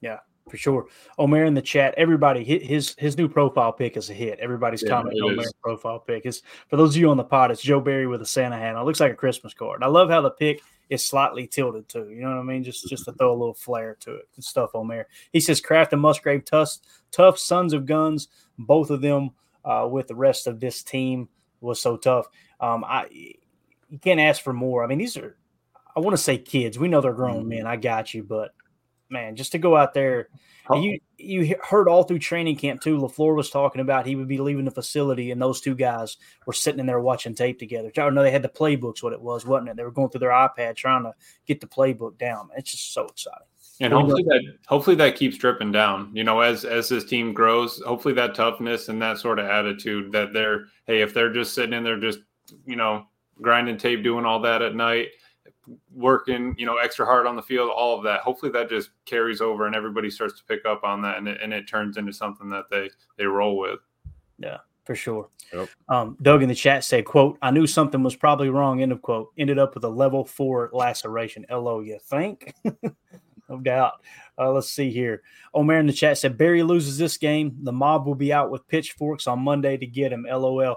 [0.00, 0.86] Yeah, for sure.
[1.18, 4.38] Omer in the chat, everybody, his his new profile pick is a hit.
[4.38, 5.52] Everybody's Yeah, commenting on is.
[5.62, 6.26] profile pick.
[6.26, 8.76] Is for those of you on the pod, it's Joe Barry with a Santa hat.
[8.76, 9.82] It looks like a Christmas card.
[9.82, 12.08] I love how the pick is slightly tilted too.
[12.10, 12.62] You know what I mean?
[12.62, 14.28] Just just to throw a little flair to it.
[14.34, 15.06] Good stuff, Omer.
[15.32, 16.78] He says Kraft and Musgrave, tough,
[17.10, 18.28] tough sons of guns.
[18.58, 19.30] Both of them
[19.64, 21.28] uh, with the rest of this team
[21.60, 22.28] was so tough.
[22.60, 23.34] Um, I
[23.88, 24.84] you can't ask for more.
[24.84, 25.36] I mean, these are
[25.96, 26.78] I want to say kids.
[26.78, 27.48] We know they're grown Mm-hmm.
[27.48, 27.66] men.
[27.66, 28.52] I got you, but
[29.08, 30.28] man, just to go out there,
[30.68, 32.98] and you you heard all through training camp too.
[32.98, 36.52] Lafleur was talking about he would be leaving the facility, and those two guys were
[36.52, 37.90] sitting in there watching tape together.
[37.96, 39.02] I know they had the playbooks.
[39.02, 39.76] What it was, wasn't it?
[39.76, 41.14] They were going through their iPad trying to
[41.46, 42.48] get the playbook down.
[42.56, 43.46] It's just so exciting.
[43.80, 46.10] And hopefully that hopefully that keeps dripping down.
[46.12, 50.12] You know, as as this team grows, hopefully that toughness and that sort of attitude
[50.12, 52.18] that they're hey, if they're just sitting in there just
[52.66, 53.06] you know
[53.40, 55.08] grinding tape, doing all that at night,
[55.94, 58.20] working you know extra hard on the field, all of that.
[58.20, 61.40] Hopefully that just carries over and everybody starts to pick up on that and it,
[61.42, 63.80] and it turns into something that they they roll with.
[64.38, 65.28] Yeah, for sure.
[65.52, 65.68] Yep.
[65.88, 69.02] Um, Doug in the chat said, "quote I knew something was probably wrong." End of
[69.02, 69.32] quote.
[69.38, 71.46] Ended up with a level four laceration.
[71.50, 72.54] Lo, you think?
[73.48, 73.94] no doubt.
[74.38, 75.22] Uh, let's see here.
[75.54, 77.56] Omer in the chat said, "Barry loses this game.
[77.62, 80.76] The mob will be out with pitchforks on Monday to get him." LOL.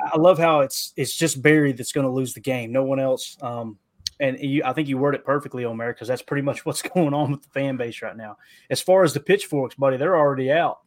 [0.00, 2.72] I love how it's it's just Barry that's going to lose the game.
[2.72, 3.36] No one else.
[3.40, 3.78] Um,
[4.20, 7.14] and you, I think you word it perfectly, Omer, because that's pretty much what's going
[7.14, 8.36] on with the fan base right now.
[8.70, 10.80] As far as the pitchforks, buddy, they're already out.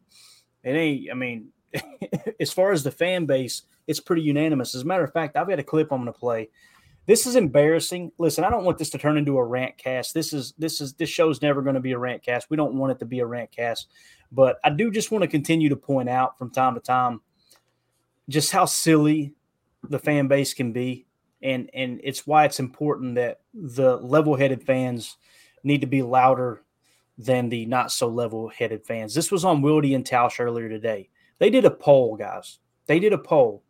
[0.64, 1.10] It ain't.
[1.10, 1.48] I mean,
[2.40, 4.74] as far as the fan base, it's pretty unanimous.
[4.74, 6.48] As a matter of fact, I've got a clip I'm going to play.
[7.08, 8.12] This is embarrassing.
[8.18, 10.12] Listen, I don't want this to turn into a rant cast.
[10.12, 12.50] This is this is this show's never going to be a rant cast.
[12.50, 13.88] We don't want it to be a rant cast,
[14.30, 17.22] but I do just want to continue to point out from time to time
[18.28, 19.34] just how silly
[19.88, 21.06] the fan base can be,
[21.40, 25.16] and and it's why it's important that the level-headed fans
[25.64, 26.62] need to be louder
[27.16, 29.14] than the not so level-headed fans.
[29.14, 31.08] This was on Wildy and Tausch earlier today.
[31.38, 32.58] They did a poll, guys.
[32.84, 33.62] They did a poll,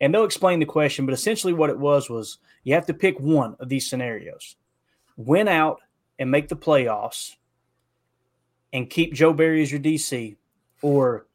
[0.00, 1.04] and they'll explain the question.
[1.04, 4.56] But essentially, what it was was you have to pick one of these scenarios:
[5.16, 5.80] win out
[6.18, 7.36] and make the playoffs,
[8.72, 10.36] and keep Joe Barry as your DC,
[10.82, 11.26] or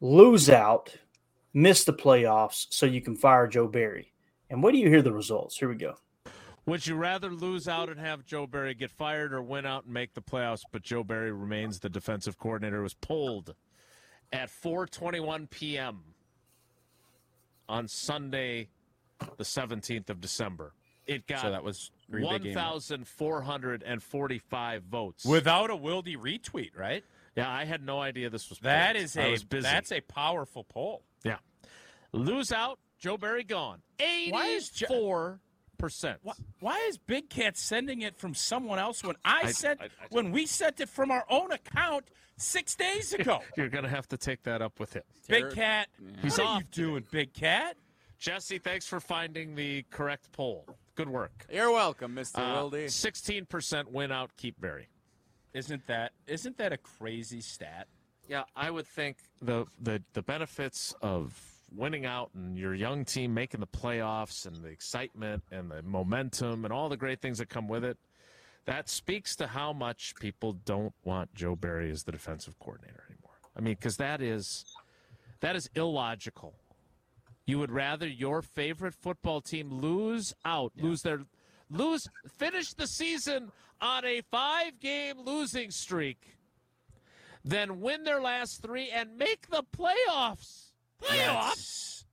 [0.00, 0.94] lose out,
[1.52, 4.12] miss the playoffs, so you can fire Joe Barry.
[4.50, 5.56] And what do you hear the results?
[5.56, 5.94] Here we go.
[6.66, 9.92] Would you rather lose out and have Joe Barry get fired or win out and
[9.92, 12.80] make the playoffs, but Joe Barry remains the defensive coordinator?
[12.80, 13.54] It was pulled
[14.32, 16.02] at 4:21 p.m.
[17.68, 18.68] on Sunday,
[19.36, 20.72] the 17th of December.
[21.06, 22.54] It got So that was Green Bay game.
[22.54, 27.04] 1,445 votes Without a Wildy retweet, right?
[27.36, 28.58] Yeah, I had no idea this was.
[28.60, 29.04] That polled.
[29.04, 29.62] is I a was busy.
[29.62, 31.02] that's a powerful poll.
[31.24, 31.38] yeah.
[32.12, 33.82] Lose out, Joe Barry gone.
[34.30, 35.40] Why is Jo- Eighty-four
[35.78, 36.20] percent.
[36.22, 39.86] Why, why is Big Cat sending it from someone else when I, I- sent I-
[39.86, 42.04] I- when we sent it from our own account
[42.36, 43.40] six days ago?
[43.56, 45.02] You're gonna have to take that up with him.
[45.28, 45.88] Big Cat,
[46.22, 47.76] He's what are off you doing, Big Cat?
[48.24, 50.64] Jesse, thanks for finding the correct poll.
[50.94, 51.44] Good work.
[51.52, 52.38] You're welcome, Mr.
[52.38, 52.90] Uh, Wilde.
[52.90, 54.30] Sixteen percent win out.
[54.38, 54.88] Keep Barry.
[55.52, 57.86] Isn't that isn't that a crazy stat?
[58.26, 61.38] Yeah, I would think the the the benefits of
[61.70, 66.64] winning out and your young team making the playoffs and the excitement and the momentum
[66.64, 67.98] and all the great things that come with it.
[68.64, 73.36] That speaks to how much people don't want Joe Barry as the defensive coordinator anymore.
[73.54, 74.64] I mean, because that is
[75.40, 76.54] that is illogical.
[77.46, 81.20] You would rather your favorite football team lose out, lose their
[81.70, 86.38] lose finish the season on a five game losing streak
[87.44, 90.70] than win their last three and make the playoffs.
[91.02, 92.04] Playoffs.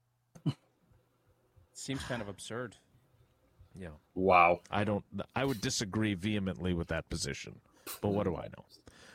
[1.72, 2.76] Seems kind of absurd.
[3.74, 3.88] Yeah.
[4.14, 4.60] Wow.
[4.70, 7.60] I don't I would disagree vehemently with that position.
[8.02, 8.64] But what do I know?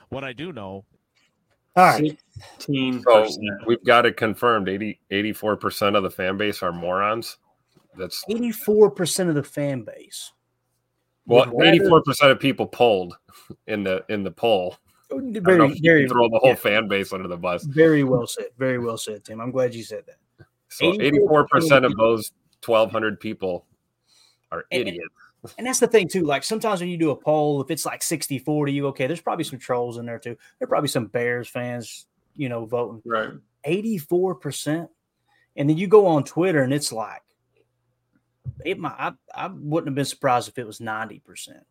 [0.09, 0.85] What I do know
[1.77, 2.19] All right.
[2.59, 3.27] So
[3.67, 7.37] we've got it confirmed 80, 84% of the fan base are morons.
[7.95, 10.33] That's 84% of the fan base.
[11.25, 13.15] well, rather- 84% of people polled
[13.67, 14.75] in the in the poll.
[15.11, 16.55] I don't know Very, you very, can throw the whole yeah.
[16.55, 17.63] fan base under the bus.
[17.63, 18.47] very well said.
[18.57, 19.39] Very well said, Tim.
[19.39, 20.17] I'm glad you said that.
[20.69, 22.33] So 84% of those
[22.65, 23.65] 1,200 people
[24.51, 25.13] are And- and- idiots.
[25.57, 26.23] And that's the thing, too.
[26.23, 29.21] Like sometimes when you do a poll, if it's like 60 40, you okay, there's
[29.21, 30.37] probably some trolls in there, too.
[30.59, 33.01] There are probably some Bears fans, you know, voting.
[33.05, 33.29] Right.
[33.65, 34.87] 84%.
[35.55, 37.21] And then you go on Twitter and it's like,
[38.63, 41.61] it might, I, I wouldn't have been surprised if it was 90%.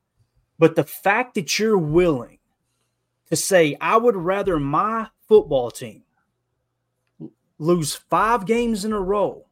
[0.59, 2.39] But the fact that you're willing
[3.29, 6.03] to say, I would rather my football team
[7.59, 9.47] lose five games in a row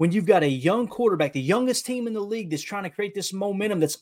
[0.00, 2.88] when you've got a young quarterback, the youngest team in the league that's trying to
[2.88, 3.98] create this momentum that's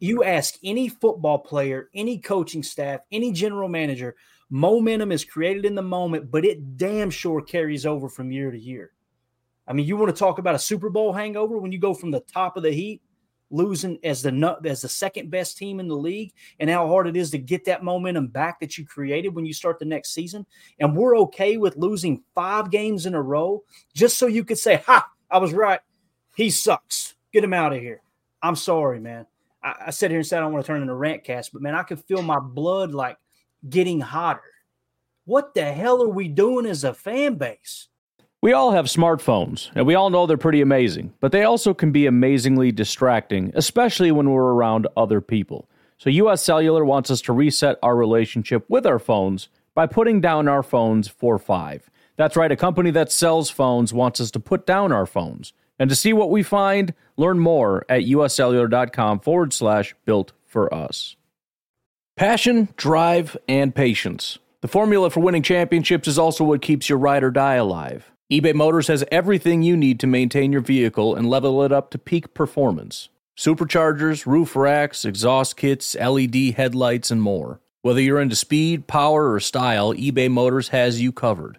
[0.00, 4.16] you ask any football player, any coaching staff, any general manager,
[4.48, 8.58] momentum is created in the moment, but it damn sure carries over from year to
[8.58, 8.92] year.
[9.68, 12.10] I mean, you want to talk about a Super Bowl hangover when you go from
[12.10, 13.02] the top of the heat,
[13.50, 17.18] losing as the as the second best team in the league, and how hard it
[17.18, 20.46] is to get that momentum back that you created when you start the next season.
[20.80, 24.76] And we're okay with losing five games in a row just so you could say,
[24.86, 25.80] "Ha, I was right.
[26.36, 27.14] He sucks.
[27.32, 28.00] Get him out of here."
[28.42, 29.26] I'm sorry, man.
[29.62, 31.52] I, I sit here and said I don't want to turn into a rant cast,
[31.52, 33.16] but man, I could feel my blood like
[33.68, 34.42] getting hotter.
[35.24, 37.88] What the hell are we doing as a fan base?
[38.42, 41.92] We all have smartphones, and we all know they're pretty amazing, but they also can
[41.92, 45.66] be amazingly distracting, especially when we're around other people.
[45.96, 50.46] So, US Cellular wants us to reset our relationship with our phones by putting down
[50.46, 51.88] our phones for five.
[52.16, 55.52] That's right, a company that sells phones wants us to put down our phones.
[55.78, 61.16] And to see what we find, learn more at uscellular.com forward slash built for us.
[62.16, 64.38] Passion, drive, and patience.
[64.60, 68.12] The formula for winning championships is also what keeps your ride or die alive.
[68.32, 71.98] eBay Motors has everything you need to maintain your vehicle and level it up to
[71.98, 77.60] peak performance superchargers, roof racks, exhaust kits, LED headlights, and more.
[77.82, 81.58] Whether you're into speed, power, or style, eBay Motors has you covered.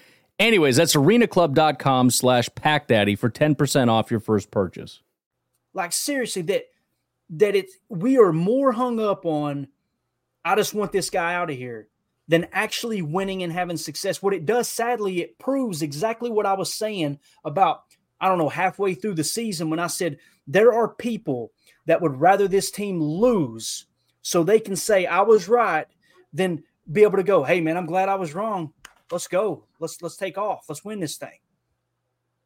[0.41, 5.01] Anyways, that's arenaclub.com slash packdaddy for 10% off your first purchase.
[5.75, 6.63] Like seriously, that
[7.29, 9.67] that it's we are more hung up on
[10.43, 11.89] I just want this guy out of here
[12.27, 14.23] than actually winning and having success.
[14.23, 17.83] What it does, sadly, it proves exactly what I was saying about,
[18.19, 21.51] I don't know, halfway through the season when I said there are people
[21.85, 23.85] that would rather this team lose
[24.23, 25.85] so they can say, I was right
[26.33, 28.73] than be able to go, hey man, I'm glad I was wrong.
[29.11, 29.65] Let's go.
[29.79, 30.65] Let's let's take off.
[30.69, 31.39] Let's win this thing.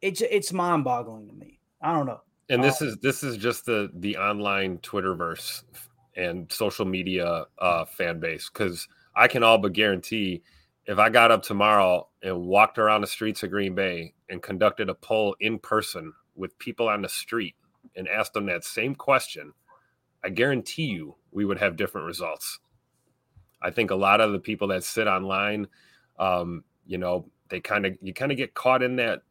[0.02, 1.60] It's it's mind boggling to me.
[1.80, 2.20] I don't know.
[2.48, 5.64] And this is this is just the the online Twitterverse
[6.16, 10.42] and social media uh, fan base because I can all but guarantee
[10.86, 14.88] if I got up tomorrow and walked around the streets of Green Bay and conducted
[14.88, 17.56] a poll in person with people on the street
[17.96, 19.52] and asked them that same question,
[20.24, 22.60] I guarantee you we would have different results.
[23.62, 25.66] I think a lot of the people that sit online,
[26.18, 29.22] um, you know, they kind of you kind of get caught in that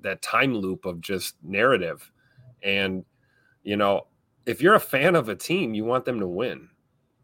[0.00, 2.10] that time loop of just narrative,
[2.62, 3.04] and
[3.62, 4.06] you know,
[4.46, 6.68] if you're a fan of a team, you want them to win.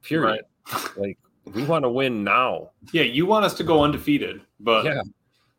[0.02, 0.42] Period.
[0.72, 0.90] Right.
[0.96, 1.18] like
[1.54, 2.70] we want to win now.
[2.92, 5.00] Yeah, you want us to go undefeated, but yeah.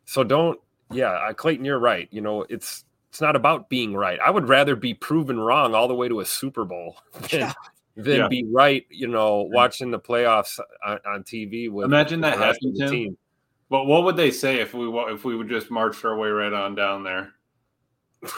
[0.06, 0.60] So don't.
[0.92, 2.08] Yeah, Clayton, you're right.
[2.12, 4.20] You know, it's it's not about being right.
[4.24, 7.54] I would rather be proven wrong all the way to a Super Bowl than, yeah.
[7.96, 8.28] than yeah.
[8.28, 8.86] be right.
[8.90, 13.18] You know, watching the playoffs on, on TV with imagine that happened to team.
[13.70, 16.54] But what would they say if we if we would just march our way right
[16.54, 17.34] on down there?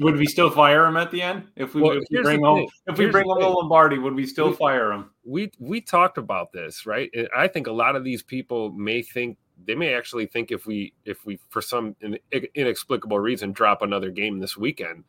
[0.00, 2.66] would we still fire him at the end if we, well, if we bring home
[2.86, 3.98] if we bring to Lombardi?
[3.98, 5.10] Would we still we, fire him?
[5.24, 7.10] We we talked about this, right?
[7.36, 10.94] I think a lot of these people may think they may actually think if we
[11.04, 11.96] if we for some
[12.54, 15.04] inexplicable reason drop another game this weekend,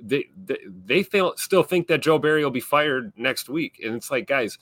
[0.00, 3.94] they they, they feel, still think that Joe Barry will be fired next week, and
[3.94, 4.58] it's like guys.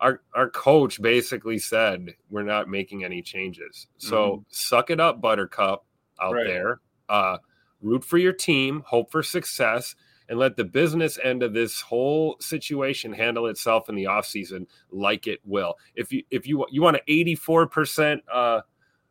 [0.00, 3.88] Our, our coach basically said we're not making any changes.
[3.96, 4.42] So mm-hmm.
[4.50, 5.84] suck it up, Buttercup,
[6.20, 6.46] out right.
[6.46, 6.80] there.
[7.08, 7.38] Uh,
[7.80, 9.94] root for your team, hope for success,
[10.28, 15.26] and let the business end of this whole situation handle itself in the offseason like
[15.26, 15.74] it will.
[15.94, 18.60] If you if you you want an 84% uh,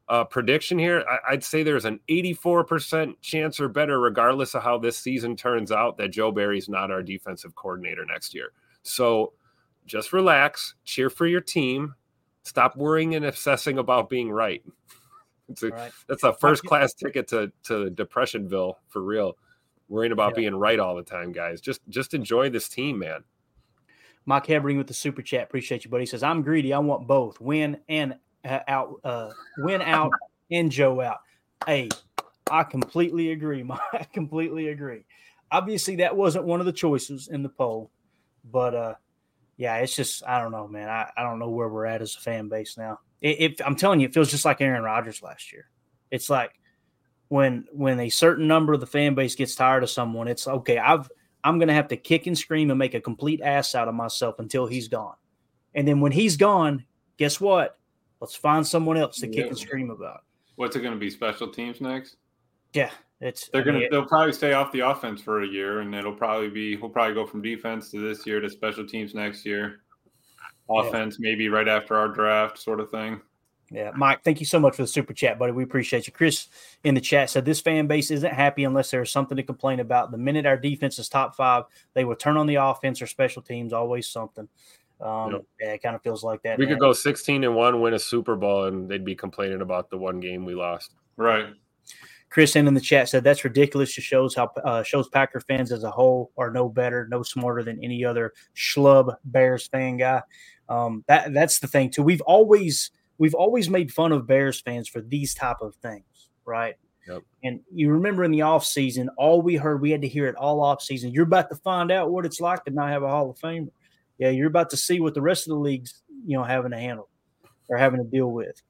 [0.10, 4.78] uh, prediction here, I, would say there's an 84% chance or better, regardless of how
[4.78, 8.52] this season turns out, that Joe Barry's not our defensive coordinator next year.
[8.84, 9.34] So
[9.88, 11.96] just relax, cheer for your team,
[12.44, 14.64] stop worrying and obsessing about being right.
[15.64, 15.92] A, right.
[16.10, 19.38] That's a first class ticket to to Depressionville for real.
[19.88, 20.42] Worrying about yeah.
[20.42, 21.62] being right all the time, guys.
[21.62, 23.24] Just just enjoy this team, man.
[24.28, 25.44] Mike Hebring with the super chat.
[25.44, 26.02] Appreciate you, buddy.
[26.02, 26.74] He says, I'm greedy.
[26.74, 30.12] I want both win and uh, out, uh, win out
[30.52, 31.20] and Joe out.
[31.66, 31.88] Hey,
[32.52, 33.64] I completely agree.
[33.64, 33.80] Mike.
[33.94, 35.06] I completely agree.
[35.50, 37.90] Obviously, that wasn't one of the choices in the poll,
[38.52, 38.94] but uh,
[39.58, 40.88] yeah, it's just, I don't know, man.
[40.88, 43.00] I, I don't know where we're at as a fan base now.
[43.22, 45.70] If I'm telling you, it feels just like Aaron Rodgers last year.
[46.12, 46.52] It's like
[47.30, 50.78] when when a certain number of the fan base gets tired of someone, it's okay.
[50.78, 51.10] I've
[51.44, 54.36] I'm gonna have to kick and scream and make a complete ass out of myself
[54.38, 55.16] until he's gone.
[55.74, 56.86] And then when he's gone,
[57.18, 57.78] guess what?
[58.20, 59.34] Let's find someone else to yeah.
[59.34, 60.22] kick and scream about.
[60.56, 61.10] What's it going to be?
[61.10, 62.18] Special teams next?
[62.74, 66.14] Yeah, it's they're gonna they'll probably stay off the offense for a year, and it'll
[66.14, 69.82] probably be we'll probably go from defense to this year to special teams next year
[70.70, 71.30] offense yeah.
[71.30, 73.22] maybe right after our draft sort of thing.
[73.70, 75.52] Yeah, Mike, thank you so much for the super chat, buddy.
[75.52, 76.14] We appreciate you.
[76.14, 76.48] Chris
[76.86, 80.12] in the chat said this fan base isn't happy unless there's something to complain about.
[80.12, 83.42] The minute our defense is top five, they will turn on the offense or special
[83.42, 83.74] teams.
[83.74, 84.48] Always something.
[85.02, 85.46] Um, yep.
[85.60, 86.58] Yeah, it kind of feels like that.
[86.58, 86.76] We man.
[86.76, 89.98] could go 16 and one, win a Super Bowl, and they'd be complaining about the
[89.98, 90.96] one game we lost.
[91.18, 91.48] Right.
[92.30, 93.94] Chris in the chat said that's ridiculous.
[93.94, 97.64] Just shows how uh, shows Packer fans as a whole are no better, no smarter
[97.64, 100.22] than any other schlub Bears fan guy.
[100.70, 102.04] Um, that that's the thing too.
[102.04, 106.76] We've always we've always made fun of Bears fans for these type of things, right?
[107.08, 107.24] Yep.
[107.44, 110.36] And you remember in the off season, all we heard, we had to hear it
[110.36, 111.12] all off season.
[111.14, 113.70] You're about to find out what it's like to not have a Hall of Famer.
[114.18, 116.78] Yeah, you're about to see what the rest of the leagues, you know, having to
[116.78, 117.08] handle
[117.70, 118.62] or having to deal with.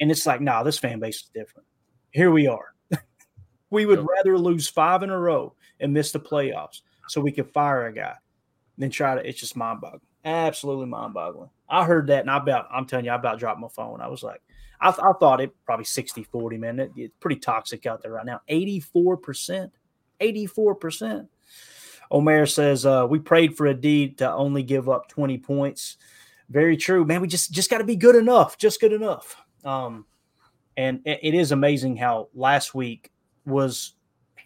[0.00, 1.68] And it's like, nah, this fan base is different.
[2.10, 2.74] Here we are.
[3.70, 4.08] We would yep.
[4.08, 7.92] rather lose five in a row and miss the playoffs so we could fire a
[7.92, 8.14] guy
[8.76, 9.26] than try to.
[9.26, 11.50] It's just mind boggling absolutely mind boggling.
[11.68, 14.00] I heard that and I about, I'm telling you, I about dropped my phone.
[14.00, 14.42] I was like,
[14.80, 16.80] I, I thought it probably 60 40, man.
[16.80, 18.40] It, it's pretty toxic out there right now.
[18.48, 19.70] 84%.
[20.20, 21.28] 84%.
[22.10, 25.98] Omer says, uh, we prayed for a deed to only give up 20 points.
[26.48, 27.20] Very true, man.
[27.20, 29.36] We just just got to be good enough, just good enough.
[29.62, 30.06] Um,
[30.78, 33.10] and it, it is amazing how last week
[33.48, 33.94] was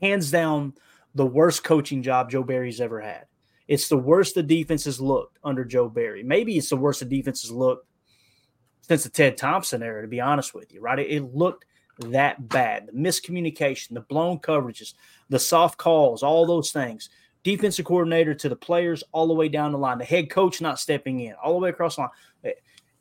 [0.00, 0.74] hands down
[1.14, 3.26] the worst coaching job Joe Barry's ever had.
[3.68, 6.22] It's the worst the defense has looked under Joe Barry.
[6.22, 7.86] Maybe it's the worst the defense has looked
[8.82, 10.98] since the Ted Thompson era, to be honest with you, right?
[10.98, 11.64] It, it looked
[11.98, 12.88] that bad.
[12.88, 14.94] The miscommunication, the blown coverages,
[15.28, 17.08] the soft calls, all those things.
[17.44, 19.98] Defensive coordinator to the players, all the way down the line.
[19.98, 22.54] The head coach not stepping in, all the way across the line.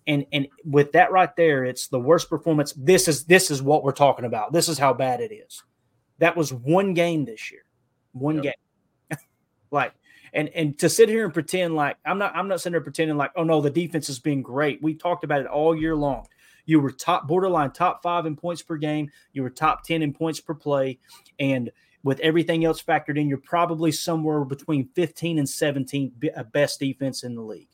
[0.07, 2.73] And and with that right there, it's the worst performance.
[2.75, 4.51] This is this is what we're talking about.
[4.51, 5.63] This is how bad it is.
[6.21, 7.65] That was one game this year,
[8.13, 8.55] one yep.
[9.09, 9.17] game.
[9.71, 9.93] like
[10.33, 13.17] And and to sit here and pretend like I'm not I'm not sitting there pretending
[13.17, 14.81] like oh no the defense has been great.
[14.83, 16.27] We talked about it all year long.
[16.65, 19.09] You were top borderline top five in points per game.
[19.33, 20.99] You were top ten in points per play,
[21.39, 21.71] and
[22.03, 27.23] with everything else factored in, you're probably somewhere between 15 and 17 uh, best defense
[27.23, 27.67] in the league.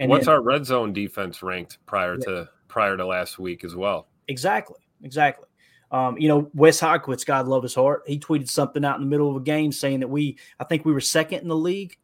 [0.00, 2.26] And what's then, our red zone defense ranked prior yeah.
[2.26, 4.08] to prior to last week as well?
[4.28, 5.46] Exactly, exactly.
[5.90, 9.08] Um, you know, Wes Hodkiewicz, God love his heart, he tweeted something out in the
[9.08, 11.96] middle of a game saying that we, I think we were second in the league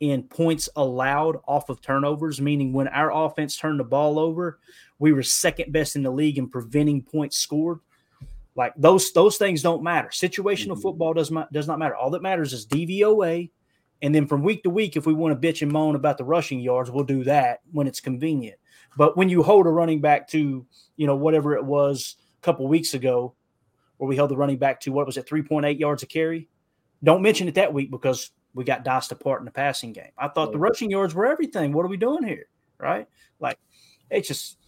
[0.00, 4.58] in points allowed off of turnovers, meaning when our offense turned the ball over,
[4.98, 7.80] we were second best in the league in preventing points scored.
[8.56, 10.08] Like those those things don't matter.
[10.08, 10.80] Situational mm-hmm.
[10.80, 11.94] football does not does not matter.
[11.94, 13.50] All that matters is DVOA,
[14.02, 16.24] and then from week to week, if we want to bitch and moan about the
[16.24, 18.58] rushing yards, we'll do that when it's convenient.
[18.96, 20.66] But when you hold a running back to
[20.96, 23.34] you know whatever it was a couple weeks ago,
[23.96, 26.48] where we held the running back to what was it, 3.8 yards a carry.
[27.04, 30.10] Don't mention it that week because we got diced apart in the passing game.
[30.18, 31.72] I thought the rushing yards were everything.
[31.72, 32.46] What are we doing here?
[32.78, 33.06] Right?
[33.38, 33.58] Like
[34.10, 34.58] it's just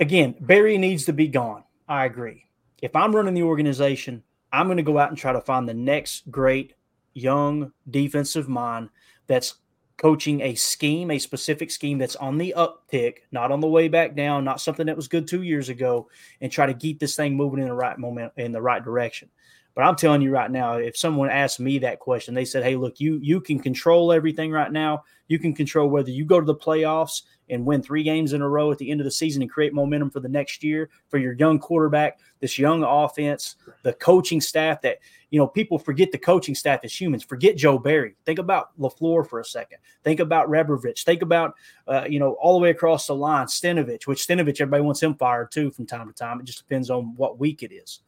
[0.00, 1.64] again, Barry needs to be gone.
[1.88, 2.46] I agree.
[2.82, 5.74] If I'm running the organization, I'm going to go out and try to find the
[5.74, 6.74] next great
[7.14, 8.90] young defensive mind
[9.26, 9.54] that's
[9.96, 14.16] coaching a scheme, a specific scheme that's on the uptick, not on the way back
[14.16, 16.08] down, not something that was good two years ago,
[16.40, 19.30] and try to keep this thing moving in the right moment in the right direction.
[19.74, 22.76] But I'm telling you right now, if someone asked me that question, they said, "Hey,
[22.76, 25.02] look, you you can control everything right now.
[25.26, 28.48] You can control whether you go to the playoffs and win three games in a
[28.48, 31.18] row at the end of the season and create momentum for the next year for
[31.18, 34.98] your young quarterback, this young offense, the coaching staff that
[35.30, 37.24] you know people forget the coaching staff as humans.
[37.24, 38.14] Forget Joe Barry.
[38.24, 39.78] Think about LaFleur for a second.
[40.04, 41.02] Think about Rebrovich.
[41.02, 41.54] Think about
[41.88, 45.16] uh, you know all the way across the line, Stenavich, which Stenavich everybody wants him
[45.16, 46.38] fired too from time to time.
[46.38, 48.00] It just depends on what week it is.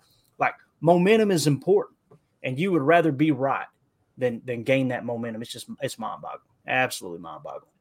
[0.87, 1.99] Momentum is important,
[2.45, 3.67] and you would rather be right
[4.17, 5.43] than than gain that momentum.
[5.43, 7.73] It's just it's mind boggling, absolutely mind boggling.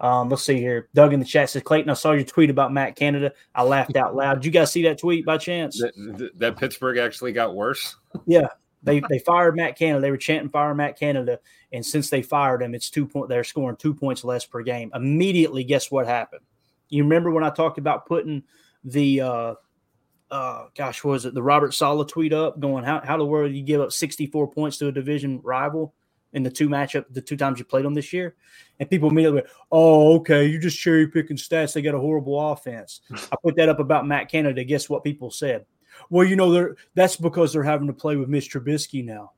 [0.00, 0.88] Um, let's see here.
[0.94, 3.32] Doug in the chat says, Clayton, I saw your tweet about Matt Canada.
[3.54, 4.36] I laughed out loud.
[4.36, 5.78] Did you guys see that tweet by chance?
[5.78, 7.96] That, that Pittsburgh actually got worse.
[8.26, 8.48] Yeah.
[8.82, 10.00] They they fired Matt Canada.
[10.00, 11.40] They were chanting fire Matt Canada.
[11.72, 14.90] And since they fired him, it's two point they're scoring two points less per game.
[14.94, 16.42] Immediately, guess what happened?
[16.88, 18.42] You remember when I talked about putting
[18.84, 19.54] the uh
[20.34, 21.32] uh, gosh, was it?
[21.32, 24.78] The Robert Saleh tweet up going, how, how the world you give up 64 points
[24.78, 25.94] to a division rival
[26.32, 28.34] in the two matchup, the two times you played them this year?
[28.80, 31.72] And people immediately went, oh, okay, you're just cherry picking stats.
[31.72, 33.02] They got a horrible offense.
[33.12, 34.64] I put that up about Matt Canada.
[34.64, 35.66] Guess what people said?
[36.10, 39.34] Well, you know, they're, that's because they're having to play with Mitch Trubisky now.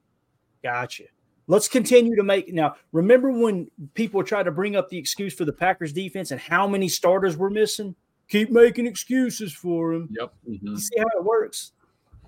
[0.62, 1.04] Gotcha.
[1.46, 2.76] Let's continue to make now.
[2.92, 6.66] Remember when people tried to bring up the excuse for the Packers defense and how
[6.66, 7.94] many starters were missing?
[8.28, 10.08] Keep making excuses for him.
[10.18, 10.32] Yep.
[10.48, 10.66] Mm-hmm.
[10.66, 11.72] You see how it works?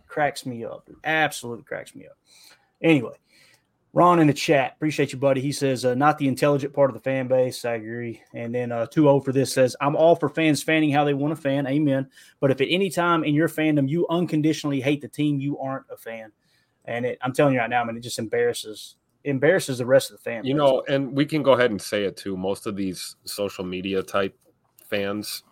[0.07, 0.89] Cracks me up.
[1.05, 2.17] Absolutely cracks me up.
[2.83, 3.15] Anyway,
[3.93, 5.41] Ron in the chat, appreciate you, buddy.
[5.41, 7.65] He says, uh, not the intelligent part of the fan base.
[7.65, 8.23] I agree.
[8.35, 11.15] And then uh, 2 0 for this says, I'm all for fans fanning how they
[11.15, 11.67] want to fan.
[11.67, 12.09] Amen.
[12.41, 15.87] But if at any time in your fandom you unconditionally hate the team, you aren't
[15.91, 16.33] a fan.
[16.85, 20.11] And it, I'm telling you right now, I mean, it just embarrasses embarrasses the rest
[20.11, 20.45] of the fan.
[20.45, 22.37] You know, and we can go ahead and say it too.
[22.37, 24.39] Most of these social media type
[24.89, 25.43] fans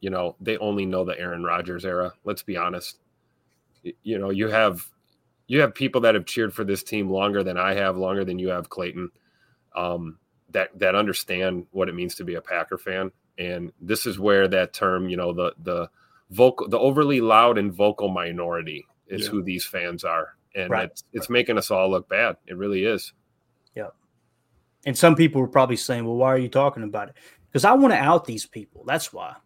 [0.00, 2.12] you know, they only know the Aaron Rodgers era.
[2.24, 2.98] Let's be honest.
[4.02, 4.86] You know, you have
[5.46, 8.38] you have people that have cheered for this team longer than I have, longer than
[8.38, 9.10] you have, Clayton.
[9.74, 10.18] Um,
[10.50, 14.48] that that understand what it means to be a Packer fan, and this is where
[14.48, 15.90] that term, you know, the the
[16.30, 19.30] vocal, the overly loud and vocal minority is yeah.
[19.30, 20.90] who these fans are, and right.
[20.90, 22.36] it's it's making us all look bad.
[22.46, 23.12] It really is.
[23.74, 23.88] Yeah.
[24.86, 27.16] And some people were probably saying, "Well, why are you talking about it?"
[27.50, 28.84] Because I want to out these people.
[28.86, 29.36] That's why.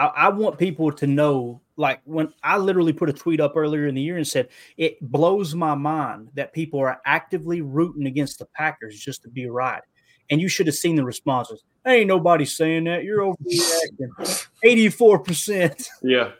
[0.00, 3.86] I, I, want people to know, like when I literally put a tweet up earlier
[3.86, 4.48] in the year and said
[4.78, 9.46] it blows my mind that people are actively rooting against the Packers just to be
[9.46, 9.82] right.
[10.30, 11.64] And you should have seen the responses.
[11.86, 13.04] Ain't nobody saying that.
[13.04, 14.46] You're overreacting.
[14.64, 15.88] Eighty-four percent.
[16.02, 16.30] Yeah,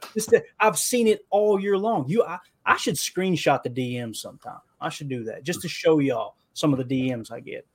[0.61, 2.09] I've seen it all year long.
[2.09, 4.61] You, I, I should screenshot the DM sometime.
[4.81, 7.67] I should do that just to show y'all some of the DMs I get.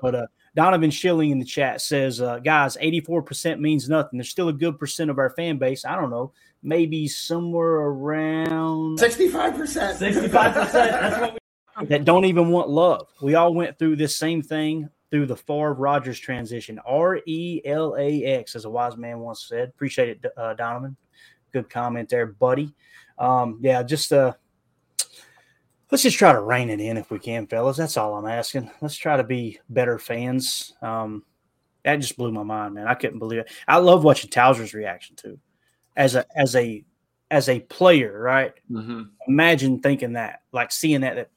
[0.00, 4.18] But uh, Donovan Schilling in the chat says, uh, guys, 84% means nothing.
[4.18, 5.84] There's still a good percent of our fan base.
[5.84, 6.32] I don't know,
[6.62, 9.32] maybe somewhere around 65%.
[9.98, 10.72] 65%.
[10.72, 11.32] That's what
[11.80, 13.08] we that don't even want love.
[13.22, 16.78] We all went through this same thing through the Favre Rodgers transition.
[16.86, 19.70] R E L A X, as a wise man once said.
[19.70, 20.96] Appreciate it, uh, Donovan.
[21.52, 22.74] Good comment there, buddy.
[23.18, 24.32] Um, yeah, just uh,
[25.92, 27.76] let's just try to rein it in if we can, fellas.
[27.76, 28.70] That's all I'm asking.
[28.80, 30.72] Let's try to be better fans.
[30.80, 31.22] Um,
[31.84, 32.88] that just blew my mind, man.
[32.88, 33.50] I couldn't believe it.
[33.68, 35.38] I love watching Towser's reaction too,
[35.96, 36.82] as a as a
[37.30, 38.54] as a player, right?
[38.70, 39.02] Mm-hmm.
[39.28, 41.30] Imagine thinking that, like seeing that that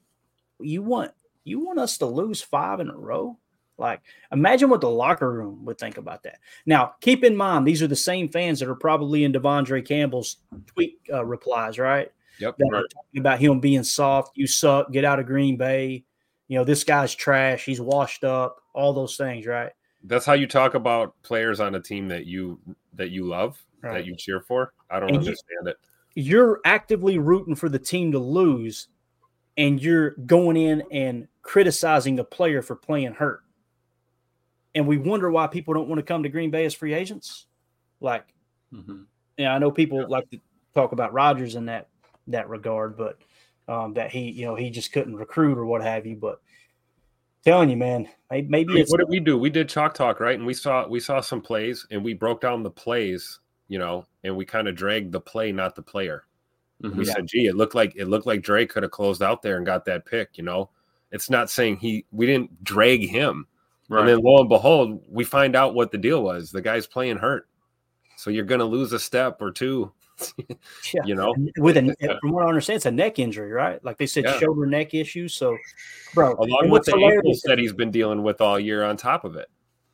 [0.60, 1.12] you want
[1.44, 3.38] you want us to lose five in a row?
[3.78, 4.02] Like,
[4.32, 6.40] imagine what the locker room would think about that.
[6.66, 10.38] Now, keep in mind, these are the same fans that are probably in Devondre Campbell's
[10.68, 12.10] tweet uh, replies, right?
[12.40, 12.58] Yep.
[12.58, 12.84] That right.
[12.94, 14.38] talking about him being soft.
[14.38, 14.92] You suck.
[14.92, 16.04] Get out of Green Bay.
[16.48, 17.66] You know, this guy's trash.
[17.66, 18.58] He's washed up.
[18.74, 19.72] All those things, right?
[20.04, 22.60] That's how you talk about players on a team that you
[22.94, 23.94] that you love, Right.
[23.94, 24.74] that you cheer for.
[24.90, 25.78] I don't And you- understand it.
[26.16, 28.88] You're actively rooting for the team to lose,
[29.58, 33.42] and you're going in and criticizing the player for playing hurt.
[34.76, 37.48] And we wonder why people don't want to come to Green Bay as free agents.
[38.00, 38.26] Like,
[38.74, 39.04] mm-hmm.
[39.38, 40.40] yeah, I know people like to
[40.74, 41.90] talk about Rodgers and that
[42.28, 43.20] that regard, but
[43.68, 46.16] um, that he, you know, he just couldn't recruit or what have you.
[46.16, 46.42] But
[47.44, 49.38] telling you, man, maybe I it's what did we do?
[49.38, 50.38] We did chalk talk, right?
[50.38, 54.06] And we saw we saw some plays and we broke down the plays, you know,
[54.24, 56.26] and we kind of dragged the play, not the player.
[56.84, 56.96] Mhm.
[56.98, 57.14] We Yeah.
[57.14, 59.66] said, gee, it looked like it looked like Drake could have closed out there and
[59.66, 60.70] got that pick, you know.
[61.12, 63.48] It's not saying he we didn't drag him.
[63.88, 64.02] Right.
[64.02, 66.52] And then lo and behold, we find out what the deal was.
[66.52, 67.48] The guy's playing hurt.
[68.18, 69.92] So you're gonna lose a step or two.
[70.94, 71.02] Yeah.
[71.06, 71.36] You know?
[71.58, 73.84] with a uh from what I understand, it's a neck injury, right?
[73.84, 74.40] Like they said, Yeah.
[74.40, 75.34] shoulder neck issues.
[75.34, 75.58] So,
[76.14, 79.36] bro, Along with the ankles that he's been dealing with all year on top of
[79.36, 79.50] it.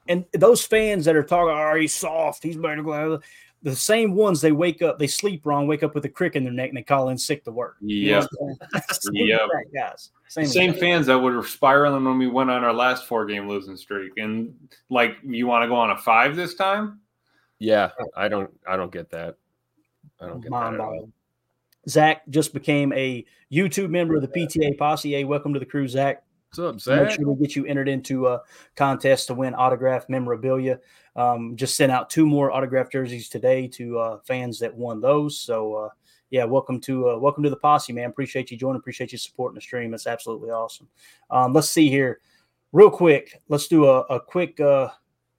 [0.07, 3.17] and those fans that are talking, "Oh, he's soft, he's better," blah, blah,"
[3.63, 6.43] the same ones they wake up, they sleep wrong, wake up with a crick in
[6.43, 7.77] their neck, and they call in sick to work.
[7.81, 8.25] Yeah.
[8.37, 8.83] what I'm saying?
[8.91, 9.37] Same Yeah.
[9.73, 10.09] guys.
[10.27, 13.75] Same, Same, fans that were spiraling when we went on our last four game losing
[13.77, 14.13] streak.
[14.17, 14.55] And
[14.89, 17.01] like, you want to go on a five this time?
[17.59, 19.35] Yeah, I don't I don't get that.
[20.21, 20.69] I don't get that at all.
[20.71, 21.13] mind-boggling.
[21.89, 25.11] Zach just became a YouTube member of the PTA Posse.
[25.11, 26.23] Hey, welcome to the crew, Zach.
[26.53, 28.41] What's up, Make sure we get you entered into a
[28.75, 30.79] contest to win autographed memorabilia.
[31.15, 35.39] Um, just sent out two more autographed jerseys today to uh, fans that won those.
[35.39, 35.89] So uh,
[36.29, 38.09] yeah, welcome to uh, welcome to the posse, man.
[38.09, 38.79] Appreciate you joining.
[38.79, 39.93] Appreciate you supporting the stream.
[39.93, 40.87] It's absolutely awesome.
[41.29, 42.19] Um, let's see here,
[42.73, 43.41] real quick.
[43.47, 44.89] Let's do a, a quick uh,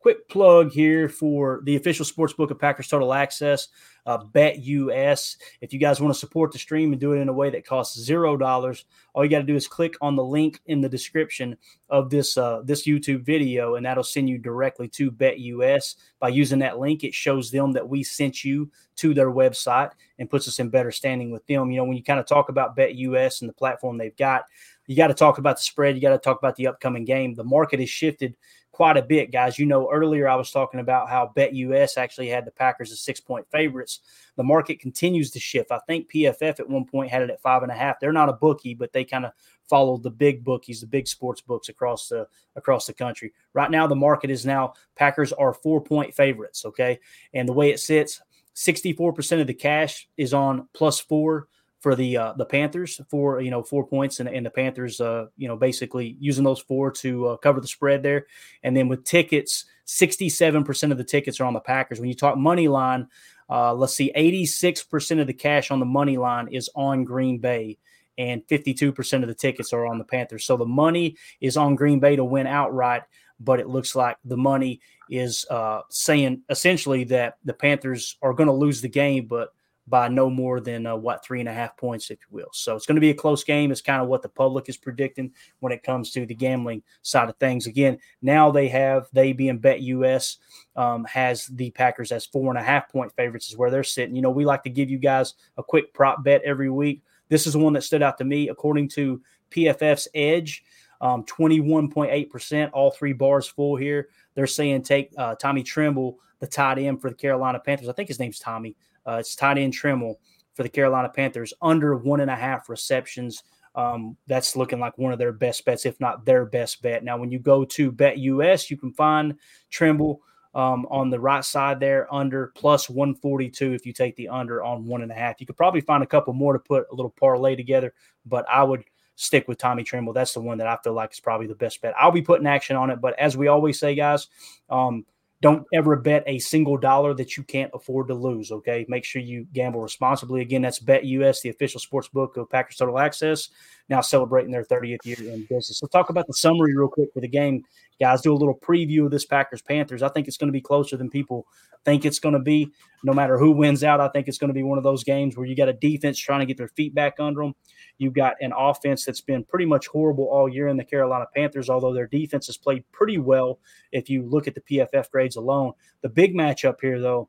[0.01, 3.69] quick plug here for the official sports book of Packers Total Access,
[4.07, 5.37] uh, Bet US.
[5.61, 7.67] If you guys want to support the stream and do it in a way that
[7.67, 8.85] costs zero dollars,
[9.15, 11.57] all you got to do is click on the link in the description
[11.89, 15.97] of this uh, this YouTube video, and that'll send you directly to Bet US.
[16.19, 20.31] By using that link, it shows them that we sent you to their website and
[20.31, 21.71] puts us in better standing with them.
[21.71, 24.45] You know, when you kind of talk about Bet US and the platform they've got,
[24.93, 25.95] you got to talk about the spread.
[25.95, 27.35] You got to talk about the upcoming game.
[27.35, 28.37] The market has shifted
[28.73, 29.59] quite a bit, guys.
[29.59, 33.01] You know, earlier I was talking about how Bet US actually had the Packers as
[33.01, 34.01] six point favorites.
[34.37, 35.73] The market continues to shift.
[35.73, 38.01] I think PFF at one point had it at five and a half.
[38.01, 39.33] They're not a bookie, but they kind of
[39.67, 43.33] followed the big bookies, the big sports books across the across the country.
[43.55, 46.67] Right now, the market is now Packers are four point favorites.
[46.67, 47.01] Okay,
[47.33, 48.21] and the way it sits,
[48.53, 51.49] sixty four percent of the cash is on plus four
[51.83, 55.27] for the uh, the Panthers for you know four points and, and the Panthers uh,
[55.37, 58.27] you know basically using those four to uh, cover the spread there,
[58.63, 61.99] and then with tickets, sixty seven percent of the tickets are on the Packers.
[61.99, 63.09] When you talk money line,
[63.51, 67.05] uh, let's see, eighty six percent of the cash on the money line is on
[67.05, 67.79] Green Bay.
[68.19, 70.45] And 52% of the tickets are on the Panthers.
[70.45, 73.05] So the money is on Green Bay to win outright,
[73.41, 78.49] but it looks like the money is uh, saying essentially that the Panthers are going
[78.49, 79.55] to lose the game, but
[79.89, 82.51] by no more than uh, what three and a half points, if you will.
[82.53, 83.73] So it's going to be a close game.
[83.73, 87.29] It's kind of what the public is predicting when it comes to the gambling side
[87.29, 87.67] of things.
[87.67, 90.39] Again, now they have they being Bet US
[90.77, 94.15] um, has the Packers as four and a half point favorites is where they're sitting.
[94.15, 97.03] You know, we like to give you guys a quick prop bet every week.
[97.29, 99.21] This is one that stood out to me according to
[99.51, 100.65] PFF's Edge.
[101.01, 104.09] Um, 21.8%, all three bars full here.
[104.35, 107.89] They're saying take uh, Tommy Tremble, the tight end for the Carolina Panthers.
[107.89, 108.77] I think his name's Tommy.
[109.07, 110.21] Uh, it's tight end Tremble
[110.55, 113.43] for the Carolina Panthers under one and a half receptions.
[113.75, 117.05] Um, that's looking like one of their best bets, if not their best bet.
[117.05, 119.35] Now, when you go to Bet US, you can find
[119.71, 120.21] Tremble
[120.55, 124.87] um, on the right side there under plus 142 if you take the under on
[124.87, 125.41] one and a half.
[125.41, 127.95] You could probably find a couple more to put a little parlay together,
[128.27, 128.85] but I would
[129.15, 130.13] stick with Tommy Tremble.
[130.13, 131.95] That's the one that I feel like is probably the best bet.
[131.99, 134.29] I'll be putting action on it, but as we always say, guys,
[134.69, 135.07] um,
[135.43, 138.53] don't ever bet a single dollar that you can't afford to lose.
[138.53, 138.87] Okay.
[138.89, 140.41] Make sure you gamble responsibly.
[140.41, 143.49] Again, that's Bet US, the official sports book of Packers Total Access,
[143.89, 145.81] now celebrating their 30th year in business.
[145.81, 147.65] So, talk about the summary real quick for the game,
[148.03, 148.21] guys.
[148.21, 150.03] Do a little preview of this Packers Panthers.
[150.03, 151.47] I think it's going to be closer than people
[151.85, 152.69] think it's going to be.
[153.05, 155.37] No matter who wins out, I think it's going to be one of those games
[155.37, 157.55] where you got a defense trying to get their feet back under them.
[157.99, 161.71] You've got an offense that's been pretty much horrible all year in the Carolina Panthers,
[161.71, 163.61] although their defense has played pretty well
[163.93, 165.73] if you look at the PFF grades alone.
[166.01, 167.29] The big matchup here, though,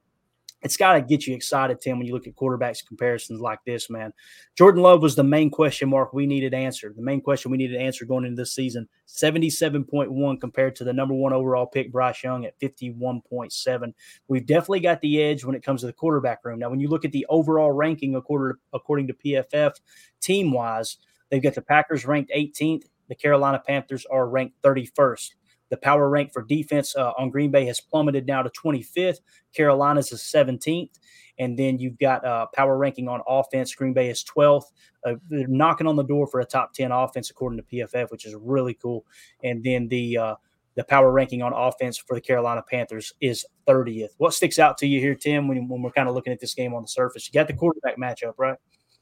[0.63, 3.89] it's got to get you excited, Tim, when you look at quarterbacks comparisons like this,
[3.89, 4.13] man.
[4.57, 6.95] Jordan Love was the main question mark we needed answered.
[6.95, 11.13] The main question we needed answered going into this season 77.1 compared to the number
[11.13, 13.93] one overall pick, Bryce Young, at 51.7.
[14.27, 16.59] We've definitely got the edge when it comes to the quarterback room.
[16.59, 19.73] Now, when you look at the overall ranking according, to PFF
[20.21, 20.97] team wise,
[21.29, 25.31] they've got the Packers ranked 18th, the Carolina Panthers are ranked 31st.
[25.73, 29.21] The power rank for defense uh, on Green Bay has plummeted now to 25th.
[29.55, 30.91] Carolina's is 17th.
[31.39, 33.73] And then you've got uh, power ranking on offense.
[33.73, 34.65] Green Bay is 12th.
[35.03, 38.27] Uh, they're knocking on the door for a top 10 offense, according to PFF, which
[38.27, 39.03] is really cool.
[39.43, 40.35] And then the uh,
[40.75, 44.09] the power ranking on offense for the Carolina Panthers is 30th.
[44.17, 46.53] What sticks out to you here, Tim, when, when we're kind of looking at this
[46.53, 47.27] game on the surface?
[47.27, 48.57] You got the quarterback matchup, right?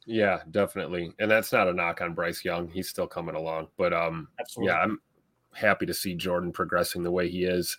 [0.05, 1.11] Yeah, definitely.
[1.19, 2.69] And that's not a knock on Bryce Young.
[2.69, 3.67] He's still coming along.
[3.77, 4.71] But um Absolutely.
[4.73, 5.01] yeah, I'm
[5.53, 7.77] happy to see Jordan progressing the way he is.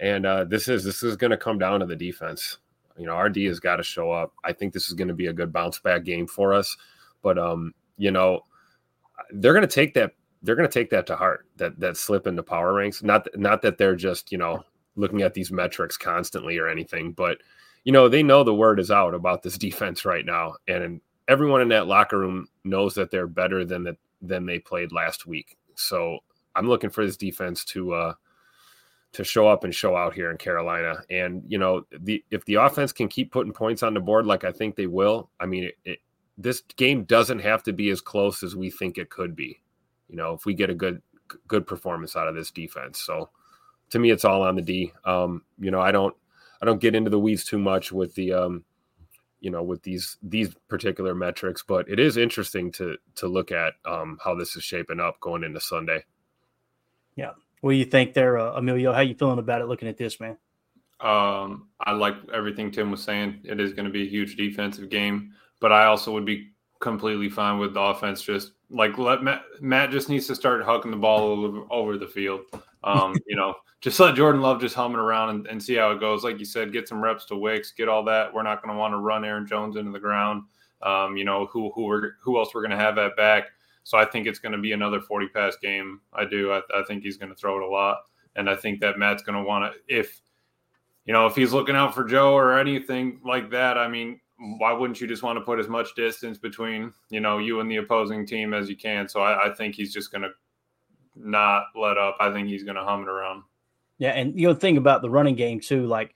[0.00, 2.58] And uh, this is this is going to come down to the defense.
[2.98, 4.32] You know, our D has got to show up.
[4.44, 6.76] I think this is going to be a good bounce back game for us.
[7.22, 8.44] But um, you know,
[9.32, 10.12] they're going to take that.
[10.42, 11.46] They're going to take that to heart.
[11.56, 13.02] That that slip into power ranks.
[13.02, 14.64] Not not that they're just you know
[14.96, 17.38] looking at these metrics constantly or anything, but
[17.84, 21.60] you know they know the word is out about this defense right now, and everyone
[21.60, 25.56] in that locker room knows that they're better than that than they played last week.
[25.74, 26.18] So
[26.54, 28.14] I'm looking for this defense to uh,
[29.12, 31.02] to show up and show out here in Carolina.
[31.10, 34.44] And you know, the if the offense can keep putting points on the board like
[34.44, 35.98] I think they will, I mean, it, it,
[36.38, 39.60] this game doesn't have to be as close as we think it could be.
[40.08, 41.02] You know, if we get a good
[41.46, 43.00] good performance out of this defense.
[43.00, 43.30] So
[43.90, 44.92] to me, it's all on the D.
[45.04, 46.14] Um, you know, I don't
[46.60, 48.64] I don't get into the weeds too much with the um,
[49.40, 53.74] you know with these these particular metrics, but it is interesting to to look at
[53.84, 56.04] um, how this is shaping up going into Sunday.
[57.16, 57.30] Yeah.
[57.60, 58.92] What do you think there, uh, Emilio?
[58.92, 60.36] How you feeling about it looking at this, man?
[61.00, 63.40] Um, I like everything Tim was saying.
[63.44, 67.28] It is going to be a huge defensive game, but I also would be completely
[67.28, 68.22] fine with the offense.
[68.22, 72.06] Just like let Matt, Matt just needs to start hucking the ball over, over the
[72.06, 72.42] field.
[72.84, 76.00] Um, you know, just let Jordan Love just humming around and, and, see how it
[76.00, 76.22] goes.
[76.22, 78.32] Like you said, get some reps to Wicks, get all that.
[78.32, 80.44] We're not going to want to run Aaron Jones into the ground.
[80.82, 83.50] Um, you know, who who are, who else we're going to have at back.
[83.84, 86.00] So I think it's going to be another 40 pass game.
[86.12, 86.52] I do.
[86.52, 87.98] I, I think he's going to throw it a lot.
[88.36, 90.20] And I think that Matt's going to want to, if,
[91.04, 94.20] you know, if he's looking out for Joe or anything like that, I mean,
[94.58, 97.70] why wouldn't you just want to put as much distance between, you know, you and
[97.70, 99.08] the opposing team as you can?
[99.08, 100.30] So I, I think he's just going to
[101.14, 102.16] not let up.
[102.20, 103.42] I think he's going to hum it around.
[103.98, 104.10] Yeah.
[104.10, 105.86] And you know, think about the running game too.
[105.86, 106.14] Like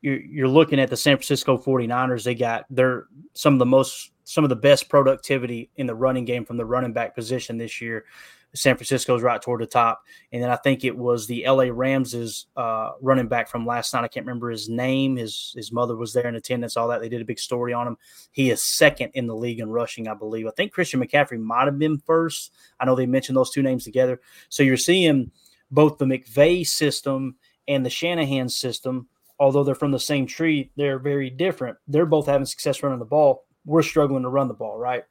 [0.00, 2.24] you're, looking at the San Francisco 49ers.
[2.24, 6.24] They got, they're some of the most some of the best productivity in the running
[6.24, 8.04] game from the running back position this year.
[8.54, 11.70] San Francisco's right toward the top, and then I think it was the L.A.
[11.70, 14.02] Rams' uh, running back from last night.
[14.02, 15.16] I can't remember his name.
[15.16, 16.76] His his mother was there in attendance.
[16.76, 17.96] All that they did a big story on him.
[18.32, 20.46] He is second in the league in rushing, I believe.
[20.46, 22.52] I think Christian McCaffrey might have been first.
[22.80, 24.20] I know they mentioned those two names together.
[24.48, 25.30] So you're seeing
[25.70, 27.36] both the McVay system
[27.68, 29.06] and the Shanahan system,
[29.40, 31.78] although they're from the same tree, they're very different.
[31.88, 35.04] They're both having success running the ball we're struggling to run the ball, right?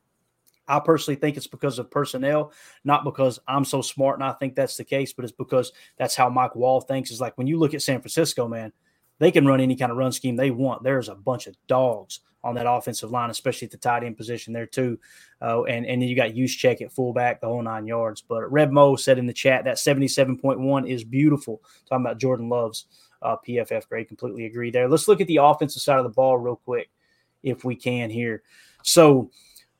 [0.67, 2.51] I personally think it's because of personnel,
[2.83, 6.15] not because I'm so smart and I think that's the case, but it's because that's
[6.15, 7.09] how Mike Wall thinks.
[7.09, 8.71] Is like when you look at San Francisco, man,
[9.17, 10.83] they can run any kind of run scheme they want.
[10.83, 14.53] There's a bunch of dogs on that offensive line, especially at the tight end position
[14.53, 14.99] there too.
[15.41, 18.21] Uh, and and then you got Juszczyk at fullback, the whole nine yards.
[18.21, 21.63] But Red Mo said in the chat that 77.1 is beautiful.
[21.89, 22.85] Talking about Jordan Love's
[23.21, 24.87] uh, PFF grade, completely agree there.
[24.87, 26.89] Let's look at the offensive side of the ball real quick
[27.43, 28.43] if we can here.
[28.83, 29.29] So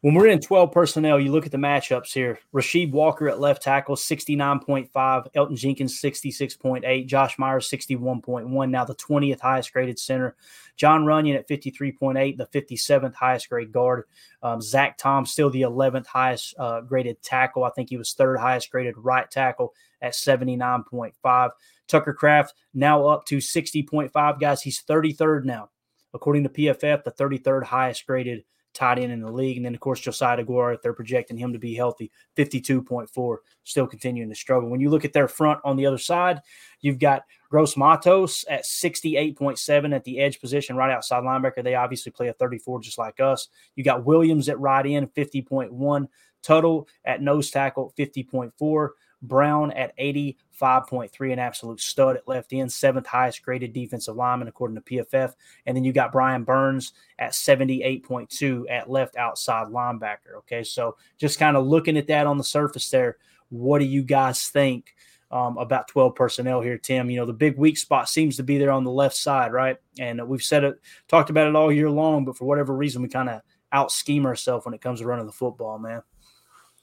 [0.02, 2.40] when we're in 12 personnel, you look at the matchups here.
[2.54, 5.28] Rasheed Walker at left tackle, 69.5.
[5.36, 7.06] Elton Jenkins, 66.8.
[7.06, 8.70] Josh Myers, 61.1.
[8.70, 10.38] Now the 20th highest graded center.
[10.78, 14.06] John Runyan at 53.8, the 57th highest grade guard.
[14.42, 17.66] Um, Zach Tom, still the 11th highest uh, graded tackle.
[17.66, 21.50] I think he was third highest graded right tackle at 79.5.
[21.88, 24.40] Tucker Kraft now up to 60.5.
[24.40, 25.70] Guys, he's 33rd now
[26.14, 28.44] according to PFF, the 33rd highest graded
[28.74, 29.58] tight end in the league.
[29.58, 34.30] And then, of course, Josiah if they're projecting him to be healthy, 52.4, still continuing
[34.30, 34.70] to struggle.
[34.70, 36.42] When you look at their front on the other side,
[36.82, 41.64] you've got Gross Matos at 68.7 at the edge position, right outside linebacker.
[41.64, 43.48] They obviously play a 34 just like us.
[43.76, 46.08] You got Williams at right end, 50.1.
[46.42, 48.90] Tuttle at nose tackle, 50.4.
[49.22, 54.76] Brown at 85.3, an absolute stud at left end, seventh highest graded defensive lineman according
[54.76, 55.34] to PFF.
[55.66, 60.38] And then you got Brian Burns at 78.2 at left outside linebacker.
[60.40, 63.18] Okay, so just kind of looking at that on the surface there,
[63.50, 64.94] what do you guys think?
[65.32, 67.10] um, about 12 personnel here, Tim.
[67.10, 69.78] You know, the big weak spot seems to be there on the left side, right?
[70.00, 73.10] And we've said it, talked about it all year long, but for whatever reason, we
[73.10, 73.42] kind of
[73.72, 76.02] out scheme ourselves when it comes to running the football, man.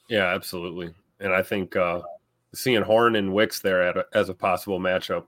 [0.07, 0.93] Yeah, absolutely.
[1.19, 2.01] And I think uh,
[2.53, 5.25] seeing Horn and Wicks there a, as a possible matchup,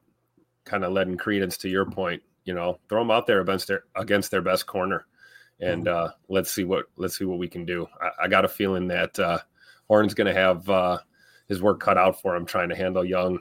[0.65, 2.22] kind of lending credence to your point.
[2.45, 5.05] You know, throw them out there against their against their best corner,
[5.59, 6.05] and mm-hmm.
[6.05, 7.88] uh, let's see what let's see what we can do.
[8.01, 9.39] I, I got a feeling that uh,
[9.88, 10.99] Horn's going to have uh,
[11.47, 13.39] his work cut out for him trying to handle young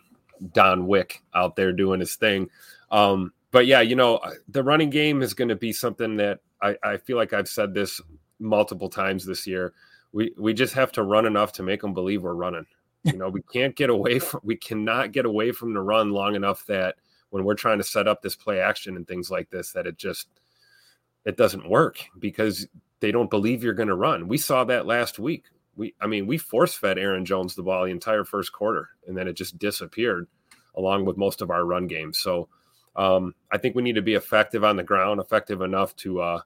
[0.52, 2.48] Don Wick out there doing his thing.
[2.90, 6.76] Um, but yeah, you know, the running game is going to be something that I,
[6.82, 8.00] I feel like I've said this
[8.38, 9.72] multiple times this year.
[10.12, 12.66] We we just have to run enough to make them believe we're running.
[13.12, 16.34] You know, we can't get away from we cannot get away from the run long
[16.34, 16.96] enough that
[17.30, 19.96] when we're trying to set up this play action and things like this, that it
[19.96, 20.28] just
[21.24, 22.66] it doesn't work because
[23.00, 24.28] they don't believe you're going to run.
[24.28, 25.44] We saw that last week
[25.76, 29.16] we I mean we force fed Aaron Jones the ball the entire first quarter, and
[29.16, 30.26] then it just disappeared
[30.74, 32.18] along with most of our run games.
[32.18, 32.48] So
[32.96, 36.40] um, I think we need to be effective on the ground, effective enough to uh,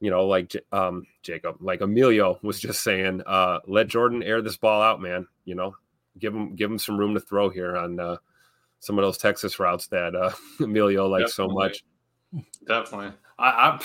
[0.00, 4.56] you know, like um, Jacob, like Emilio was just saying, uh, let Jordan air this
[4.56, 5.26] ball out, man.
[5.44, 5.74] You know,
[6.18, 8.16] give him give him some room to throw here on uh,
[8.80, 11.84] some of those Texas routes that uh, Emilio likes so much.
[12.66, 13.80] Definitely, I, I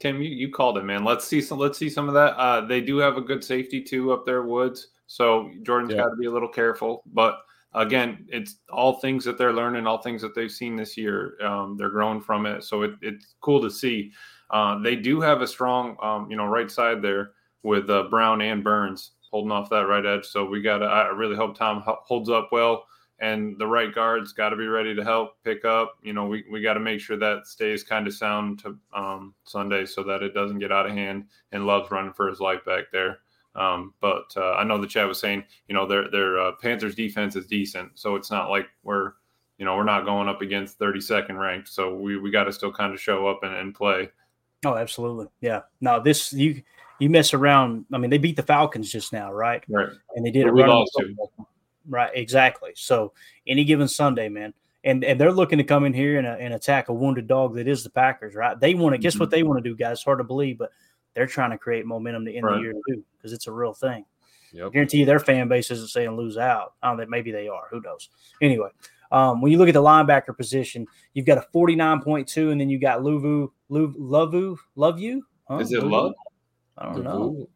[0.00, 1.04] Tim, you, you called it, man.
[1.04, 1.58] Let's see some.
[1.58, 2.36] Let's see some of that.
[2.36, 4.88] Uh, they do have a good safety too up there, Woods.
[5.06, 5.98] So Jordan's yeah.
[5.98, 7.02] got to be a little careful.
[7.12, 7.38] But
[7.74, 11.36] again, it's all things that they're learning, all things that they've seen this year.
[11.44, 14.12] Um, they're growing from it, so it, it's cool to see.
[14.50, 18.40] Uh, they do have a strong, um, you know, right side there with uh, Brown
[18.40, 20.26] and Burns holding off that right edge.
[20.26, 20.78] So we got.
[20.78, 22.84] to I really hope Tom holds up well
[23.20, 25.98] and the right guards got to be ready to help pick up.
[26.02, 29.34] You know, we, we got to make sure that stays kind of sound to um,
[29.44, 31.26] Sunday so that it doesn't get out of hand.
[31.52, 33.18] And Love's running for his life back there.
[33.54, 36.94] Um, but uh, I know the chat was saying, you know, their their uh, Panthers
[36.94, 39.12] defense is decent, so it's not like we're,
[39.58, 41.68] you know, we're not going up against 32nd ranked.
[41.68, 44.08] So we we got to still kind of show up and, and play.
[44.64, 45.62] Oh, absolutely, yeah.
[45.80, 46.62] Now this you
[47.00, 47.86] you mess around.
[47.92, 49.64] I mean, they beat the Falcons just now, right?
[49.68, 49.88] Right.
[50.14, 50.52] And they did it.
[51.88, 52.70] Right, exactly.
[52.76, 53.12] So
[53.46, 56.54] any given Sunday, man, and and they're looking to come in here and, uh, and
[56.54, 58.58] attack a wounded dog that is the Packers, right?
[58.58, 59.22] They want to guess mm-hmm.
[59.22, 60.02] what they want to do, guys.
[60.02, 60.70] Hard to believe, but
[61.14, 62.56] they're trying to create momentum to end right.
[62.56, 64.04] the year too, because it's a real thing.
[64.52, 64.66] Yep.
[64.66, 66.74] I guarantee you their fan base isn't saying lose out.
[66.82, 67.64] I don't think maybe they are.
[67.70, 68.08] Who knows?
[68.40, 68.70] Anyway,
[69.12, 72.78] um, when you look at the linebacker position, you've got a 49.2, and then you
[72.78, 75.24] got Luvu, Luvu, Lovu, Love You.
[75.48, 75.58] Huh?
[75.58, 76.14] Is it Love?
[76.80, 77.48] I don't know.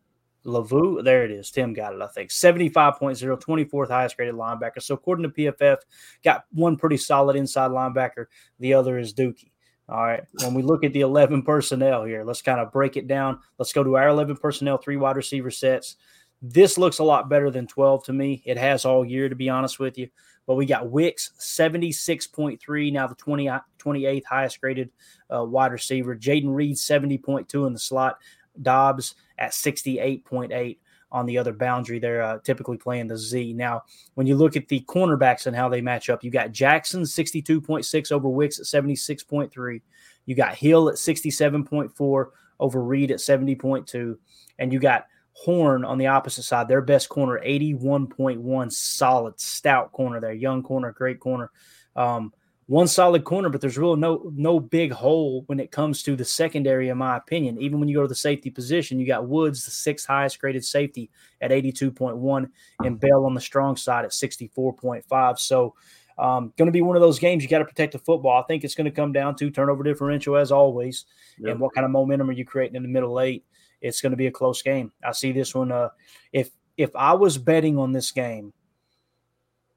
[0.44, 1.50] Lavu, there it is.
[1.50, 2.30] Tim got it, I think.
[2.30, 4.82] 75.0, 24th highest graded linebacker.
[4.82, 5.78] So according to PFF,
[6.22, 8.26] got one pretty solid inside linebacker.
[8.60, 9.52] The other is Dookie.
[9.88, 10.22] All right.
[10.40, 13.38] When we look at the 11 personnel here, let's kind of break it down.
[13.58, 15.96] Let's go to our 11 personnel, three wide receiver sets.
[16.42, 18.42] This looks a lot better than 12 to me.
[18.44, 20.08] It has all year, to be honest with you.
[20.46, 23.46] But we got Wicks, 76.3, now the 20,
[23.78, 24.90] 28th highest graded
[25.34, 26.14] uh, wide receiver.
[26.14, 28.18] Jayden Reed, 70.2 in the slot.
[28.62, 30.78] Doubs at 68.8
[31.12, 31.98] on the other boundary.
[31.98, 33.52] They're uh, typically playing the Z.
[33.52, 33.82] Now,
[34.14, 38.12] when you look at the cornerbacks and how they match up, you got Jackson 62.6
[38.12, 39.80] over Wicks at 76.3.
[40.26, 42.26] You got Hill at 67.4
[42.60, 44.16] over Reed at 70.2.
[44.58, 50.20] And you got Horn on the opposite side, their best corner, 81.1, solid, stout corner
[50.20, 50.32] there.
[50.32, 51.50] Young corner, great corner.
[51.96, 52.32] Um,
[52.66, 56.24] one solid corner, but there's really no no big hole when it comes to the
[56.24, 57.58] secondary, in my opinion.
[57.60, 60.64] Even when you go to the safety position, you got Woods, the sixth highest graded
[60.64, 61.10] safety
[61.40, 62.48] at 82.1,
[62.84, 65.38] and Bell on the strong side at 64.5.
[65.38, 65.74] So
[66.16, 68.40] um, going to be one of those games you got to protect the football.
[68.40, 71.04] I think it's going to come down to turnover differential as always,
[71.38, 71.52] yep.
[71.52, 73.44] and what kind of momentum are you creating in the middle eight.
[73.82, 74.90] It's going to be a close game.
[75.04, 75.70] I see this one.
[75.70, 75.90] Uh,
[76.32, 78.54] if if I was betting on this game,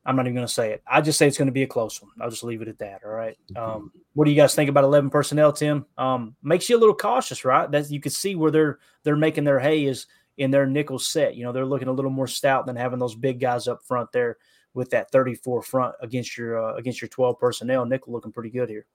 [0.07, 0.81] I'm not even going to say it.
[0.87, 2.11] I just say it's going to be a close one.
[2.21, 3.01] I'll just leave it at that.
[3.03, 3.37] All right.
[3.51, 3.61] Mm-hmm.
[3.61, 5.85] Um, what do you guys think about 11 personnel, Tim?
[5.97, 7.69] Um, makes you a little cautious, right?
[7.69, 11.35] That you can see where they're they're making their hay is in their nickel set.
[11.35, 14.09] You know, they're looking a little more stout than having those big guys up front
[14.13, 14.37] there
[14.73, 17.85] with that 34 front against your uh, against your 12 personnel.
[17.85, 18.85] Nickel looking pretty good here.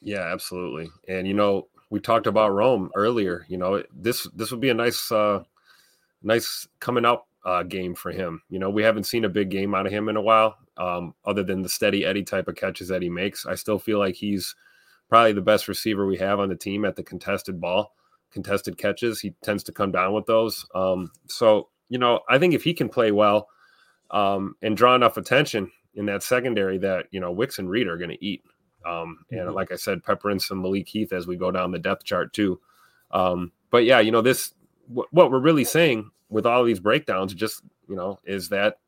[0.00, 0.90] Yeah, absolutely.
[1.08, 3.44] And you know, we talked about Rome earlier.
[3.48, 5.42] You know, this this would be a nice uh,
[6.22, 8.42] nice coming up uh, game for him.
[8.48, 11.14] You know, we haven't seen a big game out of him in a while, um,
[11.24, 13.46] other than the steady Eddie type of catches that he makes.
[13.46, 14.54] I still feel like he's
[15.08, 17.94] probably the best receiver we have on the team at the contested ball,
[18.30, 19.20] contested catches.
[19.20, 20.66] He tends to come down with those.
[20.74, 23.48] Um, so, you know, I think if he can play well
[24.10, 27.98] um, and draw enough attention in that secondary that, you know, Wicks and Reed are
[27.98, 28.42] going to eat.
[28.86, 29.54] Um, and mm-hmm.
[29.54, 32.32] like I said, pepper in some Malik Heath as we go down the depth chart
[32.32, 32.60] too.
[33.10, 34.54] Um, but yeah, you know, this,
[34.88, 38.78] what we're really saying with all these breakdowns just you know is that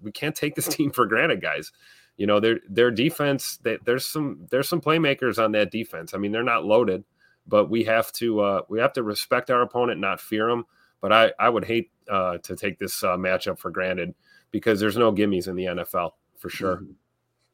[0.00, 1.72] we can't take this team for granted guys
[2.16, 3.58] you know, their their defense.
[3.62, 6.14] They, there's some there's some playmakers on that defense.
[6.14, 7.04] I mean, they're not loaded,
[7.46, 10.64] but we have to uh, we have to respect our opponent, not fear them.
[11.00, 14.14] But I I would hate uh, to take this uh, matchup for granted
[14.50, 16.76] because there's no gimmies in the NFL for sure.
[16.76, 16.92] Mm-hmm.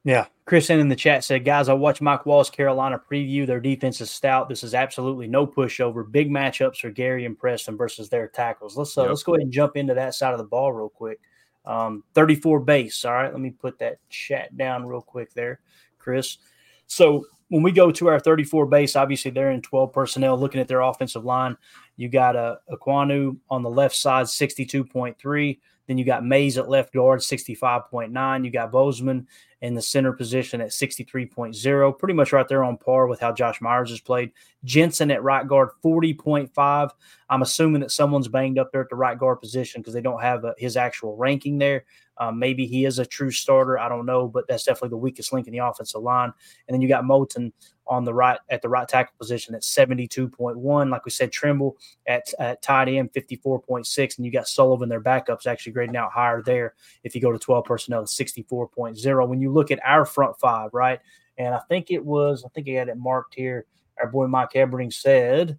[0.08, 0.24] Yeah.
[0.46, 3.46] Chris in the chat said, guys, I watched Mike Wallace Carolina preview.
[3.46, 4.48] Their defense is stout.
[4.48, 6.10] This is absolutely no pushover.
[6.10, 8.74] Big matchups for Gary and Preston versus their tackles.
[8.74, 9.10] Let's uh, yep.
[9.10, 11.20] let's go ahead and jump into that side of the ball real quick.
[11.66, 13.04] Um, 34 base.
[13.04, 13.30] All right.
[13.30, 15.60] Let me put that chat down real quick there,
[15.98, 16.38] Chris.
[16.86, 20.68] So when we go to our 34 base, obviously they're in 12 personnel looking at
[20.68, 21.54] their offensive line.
[21.98, 22.38] You got a
[22.70, 25.58] uh, Ekwonu on the left side, 62.3.
[25.86, 28.44] Then you got Mays at left guard, 65.9.
[28.44, 29.26] You got Bozeman
[29.60, 33.60] in the center position at 63.0, pretty much right there on par with how Josh
[33.60, 34.30] Myers has played.
[34.64, 36.90] Jensen at right guard, 40.5.
[37.28, 40.22] I'm assuming that someone's banged up there at the right guard position because they don't
[40.22, 41.84] have a, his actual ranking there.
[42.18, 43.78] Um, maybe he is a true starter.
[43.78, 46.32] I don't know, but that's definitely the weakest link in the offensive line.
[46.66, 47.52] And then you got Moton
[47.88, 50.90] on the right at the right tackle position at 72.1.
[50.90, 51.76] Like we said, Tremble
[52.06, 56.42] at, at tight end 54.6, and you got Sullivan, their backups, actually grading out higher
[56.42, 56.74] there.
[57.02, 59.28] If you go to 12 personnel, 64.0.
[59.28, 61.00] When you look at our front five, right?
[61.38, 63.66] And I think it was, I think I had it marked here.
[64.00, 65.58] Our boy Mike Ebering said,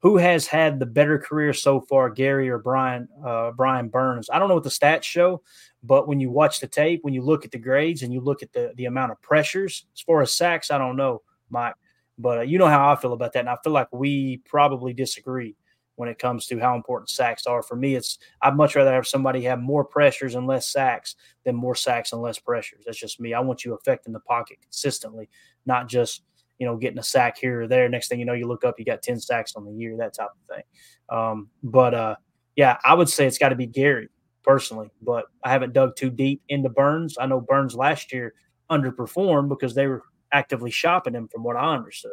[0.00, 4.30] who has had the better career so far, Gary or Brian uh, Brian Burns?
[4.30, 5.42] I don't know what the stats show,
[5.82, 8.42] but when you watch the tape, when you look at the grades and you look
[8.42, 11.22] at the the amount of pressures as far as sacks, I don't know.
[11.50, 11.74] Mike.
[12.18, 14.92] But uh, you know how I feel about that, and I feel like we probably
[14.92, 15.54] disagree
[15.98, 17.62] when it comes to how important sacks are.
[17.62, 21.54] For me, it's I'd much rather have somebody have more pressures and less sacks than
[21.54, 22.84] more sacks and less pressures.
[22.86, 23.34] That's just me.
[23.34, 25.28] I want you affecting the pocket consistently,
[25.66, 26.22] not just
[26.58, 27.88] you know getting a sack here or there.
[27.88, 30.14] Next thing you know, you look up, you got ten sacks on the year, that
[30.14, 30.64] type of thing.
[31.08, 32.16] Um, but uh,
[32.56, 34.08] yeah, I would say it's got to be Gary
[34.42, 37.16] personally, but I haven't dug too deep into Burns.
[37.20, 38.34] I know Burns last year
[38.70, 40.02] underperformed because they were
[40.32, 42.12] actively shopping him, from what I understood.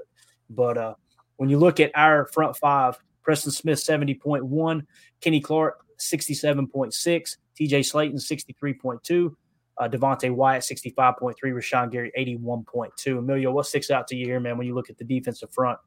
[0.49, 0.93] But uh,
[1.38, 4.86] when you look at our front five, Preston Smith 70.1,
[5.22, 9.36] Kenny Clark 67.6, TJ Slaton 63.2,
[9.78, 13.18] uh, Devonte Wyatt 65.3, Rashan Gary 81.2.
[13.20, 15.80] Emilio, what sticks out to you here, man, when you look at the defensive front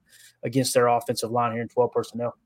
[0.42, 2.36] against their offensive line here in 12 personnel?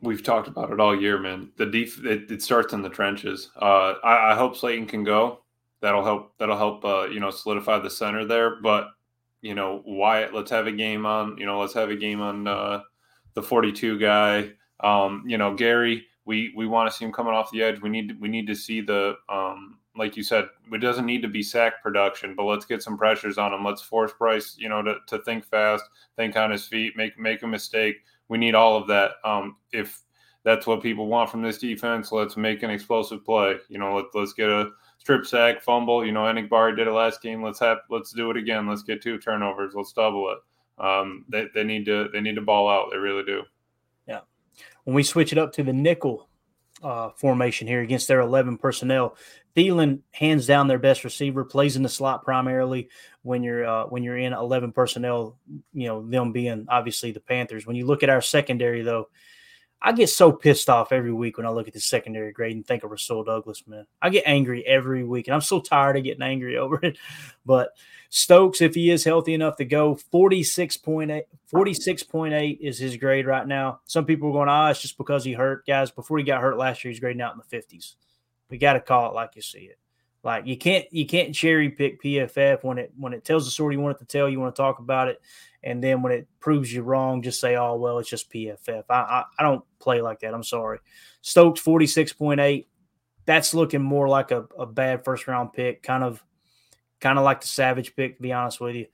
[0.00, 1.50] We've talked about it all year, man.
[1.56, 3.50] The def- it, it starts in the trenches.
[3.56, 5.42] Uh, I, I, hope Slayton can go.
[5.80, 6.36] That'll help.
[6.38, 6.84] That'll help.
[6.84, 8.60] Uh, you know, solidify the center there.
[8.60, 8.88] But
[9.42, 12.46] you know, Wyatt, let's have a game on, you know, let's have a game on
[12.46, 12.80] uh,
[13.34, 14.52] the 42 guy.
[14.80, 17.80] Um, you know, Gary, we we want to see him coming off the edge.
[17.80, 21.28] We need we need to see the um, like you said, it doesn't need to
[21.28, 23.64] be sack production, but let's get some pressures on him.
[23.64, 25.84] Let's force Bryce, you know, to, to think fast,
[26.16, 27.96] think on his feet, make make a mistake.
[28.28, 29.12] We need all of that.
[29.24, 30.00] Um, if
[30.44, 33.56] that's what people want from this defense, let's make an explosive play.
[33.68, 34.70] You know, let, let's get a
[35.02, 36.06] strip sack, fumble.
[36.06, 37.42] You know, Enagbare did it last game.
[37.42, 38.68] Let's have let's do it again.
[38.68, 39.74] Let's get two turnovers.
[39.74, 40.84] Let's double it.
[40.84, 42.90] Um, they, they need to they need to ball out.
[42.92, 43.42] They really do.
[44.06, 44.20] Yeah.
[44.84, 46.28] When we switch it up to the nickel
[46.84, 49.16] uh, formation here against their 11 personnel,
[49.56, 52.88] Thielen hands down their best receiver, plays in the slot primarily
[53.22, 55.36] when you're uh, when you're in 11 personnel.
[55.72, 57.66] You know them being obviously the Panthers.
[57.66, 59.08] When you look at our secondary though,
[59.84, 62.64] I get so pissed off every week when I look at the secondary grade and
[62.64, 63.84] think of Rasul Douglas, man.
[64.00, 66.98] I get angry every week, and I'm so tired of getting angry over it.
[67.44, 67.70] But
[68.08, 71.22] Stokes, if he is healthy enough to go, 46.8,
[71.52, 73.80] 46.8 is his grade right now.
[73.86, 75.66] Some people are going, ah, oh, it's just because he hurt.
[75.66, 77.96] Guys, before he got hurt last year, he's grading out in the 50s.
[78.50, 79.78] We got to call it like you see it.
[80.24, 83.74] Like you can't you can't cherry pick PFF when it when it tells the story
[83.74, 84.28] you want it to tell.
[84.28, 85.20] You want to talk about it,
[85.64, 88.94] and then when it proves you wrong, just say, "Oh well, it's just PFF." I
[88.94, 90.34] I, I don't play like that.
[90.34, 90.78] I'm sorry.
[91.20, 92.68] Stokes forty six point eight.
[93.24, 96.22] That's looking more like a, a bad first round pick, kind of
[97.00, 98.16] kind of like the Savage pick.
[98.16, 98.86] To be honest with you,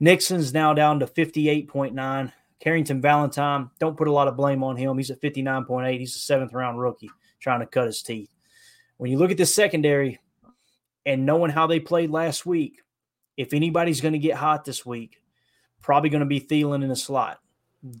[0.00, 2.32] Nixon's now down to fifty eight point nine.
[2.58, 4.96] Carrington Valentine, don't put a lot of blame on him.
[4.96, 5.98] He's at 59.8.
[6.00, 8.30] He's a seventh round rookie trying to cut his teeth.
[8.96, 10.18] When you look at the secondary,
[11.06, 12.82] and knowing how they played last week,
[13.36, 15.20] if anybody's going to get hot this week,
[15.86, 17.38] probably going to be Thielen in the slot.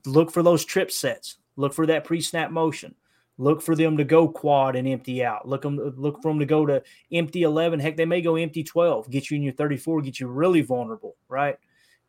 [0.06, 1.36] Look for those trip sets.
[1.54, 2.96] Look for that pre-snap motion.
[3.38, 5.46] Look for them to go quad and empty out.
[5.46, 6.82] Look them, look for them to go to
[7.12, 7.78] empty 11.
[7.78, 11.14] Heck, they may go empty 12, get you in your 34, get you really vulnerable,
[11.28, 11.56] right?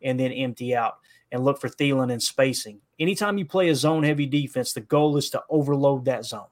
[0.02, 0.96] And then empty out
[1.30, 2.80] and look for Thielen and spacing.
[2.98, 6.48] Anytime you play a zone heavy defense, the goal is to overload that zone.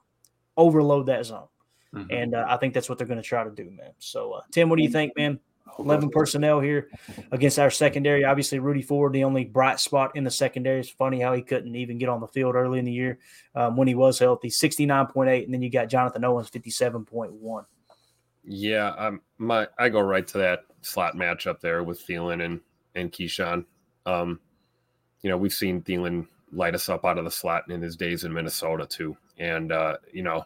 [0.56, 1.48] Overload that zone.
[1.92, 2.12] Mm-hmm.
[2.12, 3.90] And uh, I think that's what they're going to try to do, man.
[3.98, 5.40] So, uh, Tim, what do you think, man?
[5.78, 6.88] 11 personnel here
[7.32, 8.24] against our secondary.
[8.24, 10.80] Obviously, Rudy Ford, the only bright spot in the secondary.
[10.80, 13.18] It's funny how he couldn't even get on the field early in the year
[13.54, 14.48] um, when he was healthy.
[14.48, 15.44] 69.8.
[15.44, 17.64] And then you got Jonathan Owens, 57.1.
[18.48, 22.60] Yeah, um, my I go right to that slot matchup there with Thielen and
[22.94, 23.64] and Keisean.
[24.06, 24.38] Um,
[25.22, 28.22] you know, we've seen Thielen light us up out of the slot in his days
[28.22, 30.44] in Minnesota too, and uh, you know,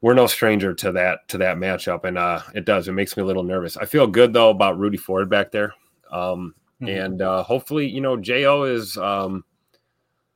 [0.00, 3.22] we're no stranger to that to that matchup, and uh, it does it makes me
[3.22, 3.76] a little nervous.
[3.76, 5.74] I feel good though about Rudy Ford back there,
[6.10, 6.88] um, mm-hmm.
[6.88, 8.96] and uh, hopefully, you know, Jo is.
[8.96, 9.44] Um,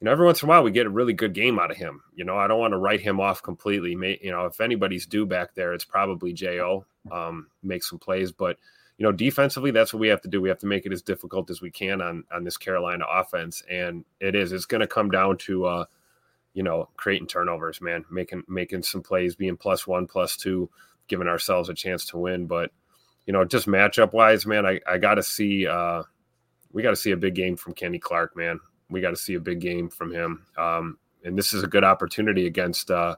[0.01, 1.77] you know, every once in a while we get a really good game out of
[1.77, 2.03] him.
[2.17, 3.95] You know, I don't want to write him off completely.
[3.95, 6.85] May, you know, if anybody's due back there, it's probably Jo.
[7.13, 8.57] Um, make some plays, but
[8.99, 10.41] you know, defensively, that's what we have to do.
[10.41, 13.63] We have to make it as difficult as we can on on this Carolina offense,
[13.71, 14.53] and it is.
[14.53, 15.85] It's going to come down to, uh,
[16.55, 20.69] you know, creating turnovers, man, making making some plays, being plus one, plus two,
[21.09, 22.47] giving ourselves a chance to win.
[22.47, 22.71] But
[23.27, 25.67] you know, just matchup wise, man, I I got to see.
[25.67, 26.03] Uh,
[26.73, 28.59] we got to see a big game from Kenny Clark, man
[28.93, 30.45] we got to see a big game from him.
[30.57, 33.17] Um, and this is a good opportunity against uh,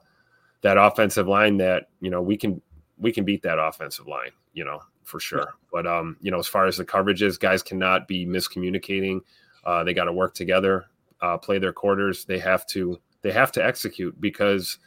[0.61, 2.61] that offensive line that you know we can
[2.97, 5.55] we can beat that offensive line, you know, for sure.
[5.71, 9.19] But um, you know, as far as the coverages, guys cannot be miscommunicating.
[9.65, 10.85] Uh, they got to work together,
[11.21, 12.25] uh, play their quarters.
[12.25, 14.77] They have to they have to execute because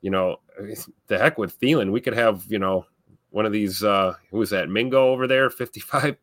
[0.00, 0.40] you know
[1.06, 2.86] the heck with Thielen, we could have you know
[3.28, 6.16] one of these uh, who was that Mingo over there, fifty five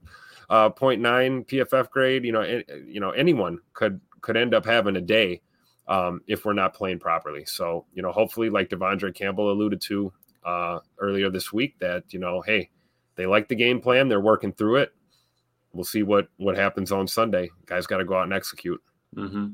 [0.49, 2.25] uh, 0.9 PFF grade.
[2.25, 5.41] You know, you know, anyone could could end up having a day
[5.87, 7.45] um, if we're not playing properly.
[7.45, 10.11] So, you know, hopefully, like De'Vondre Campbell alluded to
[10.43, 12.69] uh, earlier this week, that you know, hey,
[13.15, 14.93] they like the game plan, they're working through it.
[15.73, 17.49] We'll see what what happens on Sunday.
[17.65, 18.81] Guys got to go out and execute.
[19.15, 19.47] Mm-hmm.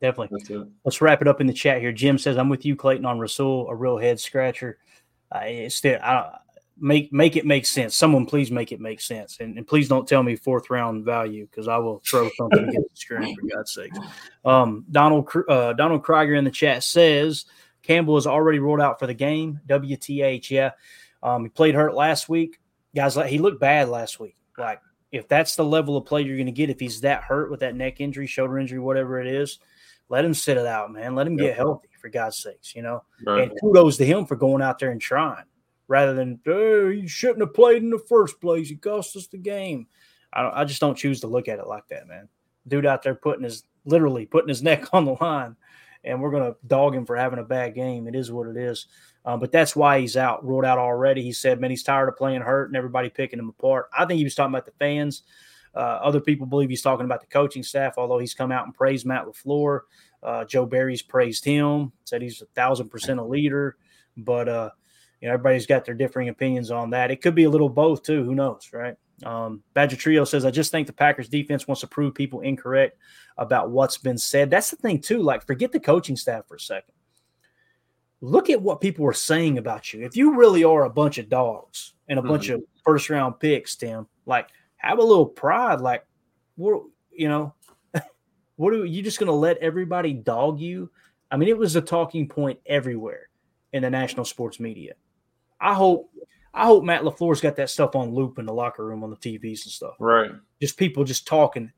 [0.00, 0.66] Definitely.
[0.84, 1.92] Let's wrap it up in the chat here.
[1.92, 4.78] Jim says, "I'm with you, Clayton, on Rasul, a real head scratcher."
[5.30, 6.38] Uh, still, I,
[6.78, 7.94] make make it make sense.
[7.94, 11.46] Someone please make it make sense, and, and please don't tell me fourth round value
[11.46, 13.92] because I will throw something against the screen for God's sake.
[14.44, 17.44] Um, Donald uh, Donald Krieger in the chat says
[17.82, 19.60] Campbell is already ruled out for the game.
[19.68, 20.70] WTH, yeah.
[21.22, 22.58] Um, he played hurt last week,
[22.94, 23.16] guys.
[23.16, 24.36] Like he looked bad last week.
[24.56, 24.80] Like
[25.12, 27.60] if that's the level of play you're going to get, if he's that hurt with
[27.60, 29.58] that neck injury, shoulder injury, whatever it is,
[30.10, 31.14] let him sit it out, man.
[31.14, 33.04] Let him get healthy for God's sakes, you know.
[33.24, 33.50] Right.
[33.50, 35.44] And kudos to him for going out there and trying
[35.88, 38.68] rather than oh, you shouldn't have played in the first place.
[38.68, 39.86] He cost us the game.
[40.32, 42.28] I, I just don't choose to look at it like that, man.
[42.68, 45.56] Dude out there putting his literally putting his neck on the line,
[46.04, 48.08] and we're gonna dog him for having a bad game.
[48.08, 48.86] It is what it is.
[49.24, 51.22] Um, but that's why he's out, ruled out already.
[51.22, 53.90] He said, man, he's tired of playing hurt and everybody picking him apart.
[53.96, 55.24] I think he was talking about the fans.
[55.74, 58.74] Uh, other people believe he's talking about the coaching staff, although he's come out and
[58.74, 59.80] praised Matt LaFleur.
[60.22, 63.76] Uh, Joe Barry's praised him, said he's a thousand percent a leader.
[64.16, 64.70] But uh,
[65.20, 67.10] you know, everybody's got their differing opinions on that.
[67.10, 68.24] It could be a little both too.
[68.24, 68.96] Who knows, right?
[69.24, 72.98] Um, Badger Trio says, I just think the Packers defense wants to prove people incorrect
[73.36, 74.50] about what's been said.
[74.50, 75.22] That's the thing too.
[75.22, 76.94] Like, forget the coaching staff for a second.
[78.22, 80.04] Look at what people are saying about you.
[80.04, 82.30] If you really are a bunch of dogs and a mm-hmm.
[82.30, 84.48] bunch of first round picks, Tim, like
[84.80, 85.80] have a little pride.
[85.80, 86.04] Like,
[86.56, 86.80] we're,
[87.12, 87.54] you know,
[88.56, 90.90] what are you just going to let everybody dog you?
[91.30, 93.28] I mean, it was a talking point everywhere
[93.72, 94.94] in the national sports media.
[95.60, 96.10] I hope
[96.52, 99.16] I hope Matt LaFleur's got that stuff on loop in the locker room on the
[99.16, 99.94] TVs and stuff.
[100.00, 100.32] Right.
[100.60, 101.70] Just people just talking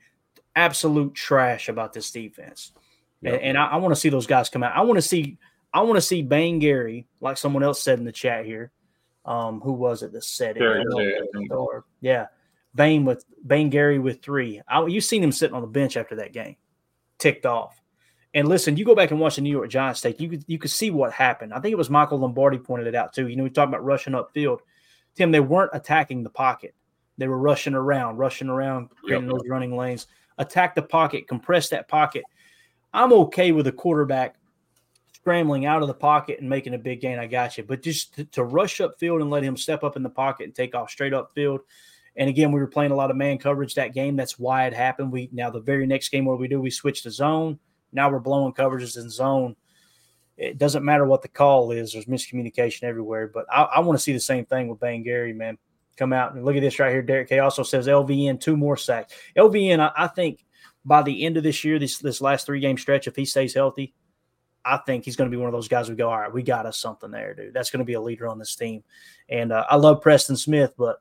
[0.56, 2.72] absolute trash about this defense.
[3.20, 3.34] Yep.
[3.34, 4.74] And, and, I, I want to see those guys come out.
[4.74, 5.38] I want to see
[5.74, 8.72] I want to see Bane Gary, like someone else said in the chat here.
[9.24, 10.62] Um, who was it that said it?
[11.50, 12.26] Or, yeah.
[12.74, 14.62] Bane with Bane Gary with three.
[14.66, 16.56] I, you seen him sitting on the bench after that game,
[17.18, 17.78] ticked off.
[18.34, 20.58] And listen, you go back and watch the New York Giants take, you could you
[20.58, 21.52] could see what happened.
[21.52, 23.28] I think it was Michael Lombardi pointed it out too.
[23.28, 24.60] You know, we talked about rushing upfield.
[25.14, 26.74] Tim, they weren't attacking the pocket.
[27.18, 29.38] They were rushing around, rushing around, creating yep.
[29.38, 30.06] those running lanes.
[30.38, 32.24] Attack the pocket, compress that pocket.
[32.94, 34.36] I'm okay with a quarterback
[35.14, 37.18] scrambling out of the pocket and making a big gain.
[37.18, 37.64] I got you.
[37.64, 40.54] But just to, to rush upfield and let him step up in the pocket and
[40.54, 41.60] take off straight upfield.
[42.16, 44.16] And again, we were playing a lot of man coverage that game.
[44.16, 45.12] That's why it happened.
[45.12, 47.58] We now the very next game, what we do, we switch to zone
[47.92, 49.54] now we're blowing coverages in zone.
[50.36, 51.92] It doesn't matter what the call is.
[51.92, 53.28] There's miscommunication everywhere.
[53.28, 55.58] But I, I want to see the same thing with Bane Gary, man.
[55.96, 57.02] Come out and look at this right here.
[57.02, 59.14] Derek K also says LVN two more sacks.
[59.36, 60.44] LVN, I, I think
[60.84, 63.52] by the end of this year, this this last three game stretch, if he stays
[63.52, 63.92] healthy,
[64.64, 66.42] I think he's going to be one of those guys we go, all right, we
[66.42, 67.52] got us something there, dude.
[67.52, 68.82] That's going to be a leader on this team.
[69.28, 70.96] And uh, I love Preston Smith, but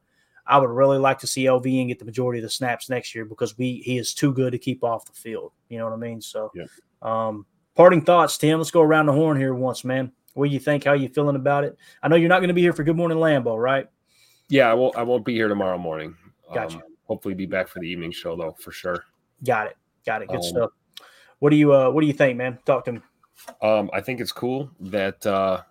[0.45, 3.25] I would really like to see LVN get the majority of the snaps next year
[3.25, 5.51] because we he is too good to keep off the field.
[5.69, 6.21] You know what I mean?
[6.21, 6.65] So, yeah.
[7.01, 8.59] um, parting thoughts, Tim.
[8.59, 10.11] Let's go around the horn here once, man.
[10.33, 10.83] What do you think?
[10.83, 11.77] How you feeling about it?
[12.01, 13.87] I know you're not going to be here for Good Morning Lambeau, right?
[14.49, 14.95] Yeah, I won't.
[14.97, 16.15] I won't be here tomorrow morning.
[16.53, 16.77] Gotcha.
[16.77, 19.05] Um, hopefully, be back for the evening show though, for sure.
[19.45, 19.77] Got it.
[20.05, 20.27] Got it.
[20.27, 20.69] Good um, stuff.
[21.39, 22.59] What do you uh, What do you think, man?
[22.65, 22.99] Talk to me.
[23.61, 25.61] Um, I think it's cool that uh,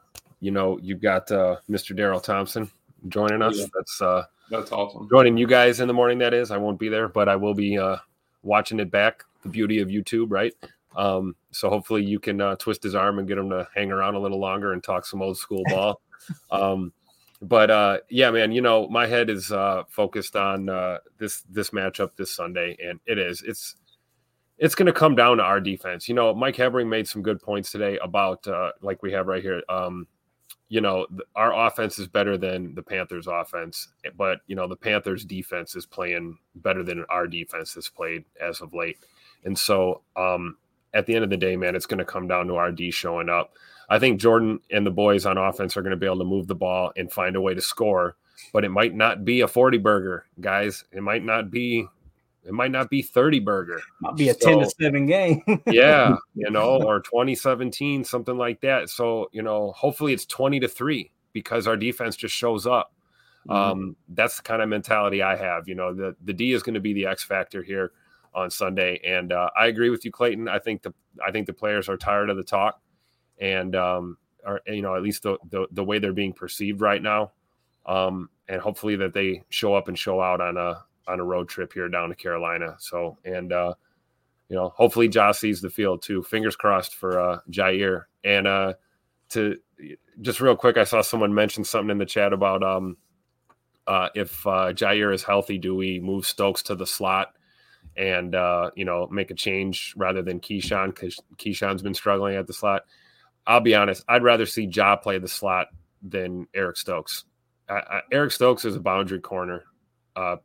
[0.41, 1.95] you know you've got uh, Mr.
[1.95, 2.71] Darrell Thompson
[3.09, 3.59] joining us.
[3.59, 3.67] Yeah.
[3.75, 5.09] That's uh, That's awesome.
[5.09, 6.19] joining you guys in the morning.
[6.19, 7.97] That is, I won't be there, but I will be uh,
[8.43, 9.25] watching it back.
[9.43, 10.53] The beauty of YouTube, right?
[10.97, 14.17] Um, so hopefully you can uh, twist his arm and get him to hang around
[14.17, 16.01] a little longer and talk some old school ball.
[16.51, 16.93] um,
[17.43, 21.71] but uh, yeah, man, you know my head is uh, focused on uh, this this
[21.71, 23.77] matchup this Sunday, and it is it's
[24.59, 26.07] it's going to come down to our defense.
[26.07, 29.43] You know, Mike Hebring made some good points today about uh, like we have right
[29.43, 29.63] here.
[29.71, 30.07] Um,
[30.71, 31.05] you know,
[31.35, 35.85] our offense is better than the Panthers' offense, but you know the Panthers' defense is
[35.85, 38.97] playing better than our defense has played as of late.
[39.45, 40.57] And so, um,
[40.95, 42.93] at the end of the day, man, it's going to come down to our D
[42.93, 43.55] showing up.
[43.89, 46.47] I think Jordan and the boys on offense are going to be able to move
[46.47, 48.17] the ball and find a way to score,
[48.53, 50.85] but it might not be a 40 burger, guys.
[50.93, 51.89] It might not be
[52.45, 53.81] it might not be 30 burger.
[54.01, 55.43] Might be a 10 to 7 game.
[55.67, 58.89] yeah, you know, or 2017, something like that.
[58.89, 62.93] So, you know, hopefully it's 20 to 3 because our defense just shows up.
[63.49, 65.67] Um, that's the kind of mentality I have.
[65.67, 67.93] You know, the the D is going to be the X factor here
[68.35, 69.01] on Sunday.
[69.05, 70.49] And uh, I agree with you, Clayton.
[70.49, 70.93] I think the
[71.25, 72.81] I think the players are tired of the talk
[73.41, 77.03] and um are you know, at least the the, the way they're being perceived right
[77.03, 77.33] now.
[77.87, 81.49] Um, and hopefully that they show up and show out on a on a road
[81.49, 82.77] trip here down to Carolina.
[82.79, 83.75] So and uh
[84.51, 86.25] you know, hopefully Josh sees the field too.
[86.25, 88.07] Fingers crossed for uh, Jaire.
[88.25, 88.75] And uh,
[89.31, 89.57] to
[90.21, 92.97] just real quick, I saw someone mention something in the chat about um,
[93.87, 97.37] uh, if uh, Jaire is healthy, do we move Stokes to the slot
[97.97, 102.49] and uh, you know make a change rather than Keisean because Keisean's been struggling at
[102.49, 102.83] the slot.
[103.47, 105.69] I'll be honest, I'd rather see Ja play the slot
[106.03, 107.25] than Eric Stokes.
[107.69, 109.63] I, Eric Stokes is a boundary corner,
[110.17, 110.37] uh,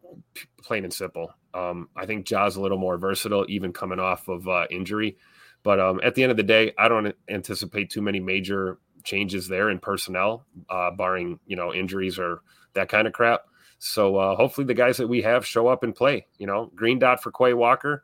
[0.61, 1.32] plain and simple.
[1.53, 5.18] Um, I think Ja's a little more versatile, even coming off of uh, injury.
[5.63, 9.47] But um, at the end of the day, I don't anticipate too many major changes
[9.47, 12.41] there in personnel, uh, barring you know injuries or
[12.74, 13.41] that kind of crap.
[13.80, 16.28] So uh, hopefully the guys that we have show up and play.
[16.38, 18.03] You know, green dot for Quay Walker.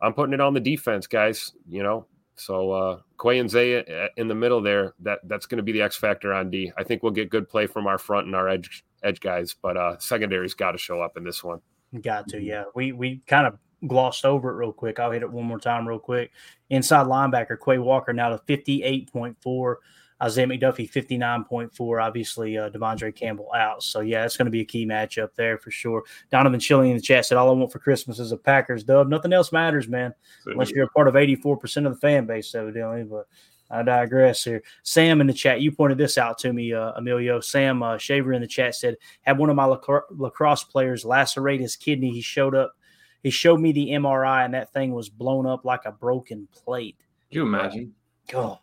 [0.00, 1.52] I'm putting it on the defense, guys.
[1.68, 4.94] You know, so uh, Quay and Zay uh, in the middle there.
[5.00, 6.72] That that's going to be the X factor on D.
[6.76, 9.76] I think we'll get good play from our front and our edge edge guys, but
[9.76, 11.60] uh, secondary's got to show up in this one.
[12.00, 12.64] Got to, yeah.
[12.74, 14.98] We we kind of glossed over it real quick.
[14.98, 16.30] I'll hit it one more time, real quick.
[16.70, 19.80] Inside linebacker Quay Walker now to fifty eight point four.
[20.22, 22.00] Isaiah McDuffie fifty nine point four.
[22.00, 23.82] Obviously, uh, De'Vondre Campbell out.
[23.82, 26.04] So yeah, it's going to be a key matchup there for sure.
[26.30, 29.08] Donovan Chilling in the chat said, "All I want for Christmas is a Packers dub.
[29.08, 30.14] Nothing else matters, man,
[30.46, 33.26] unless you're a part of eighty four percent of the fan base, evidently." But
[33.72, 34.62] I digress here.
[34.82, 37.40] Sam in the chat, you pointed this out to me, uh, Emilio.
[37.40, 41.60] Sam uh, Shaver in the chat said, "Had one of my lacro- lacrosse players lacerate
[41.60, 42.10] his kidney.
[42.10, 42.74] He showed up.
[43.22, 46.98] He showed me the MRI, and that thing was blown up like a broken plate."
[47.30, 47.94] Can you imagine?
[48.28, 48.58] God,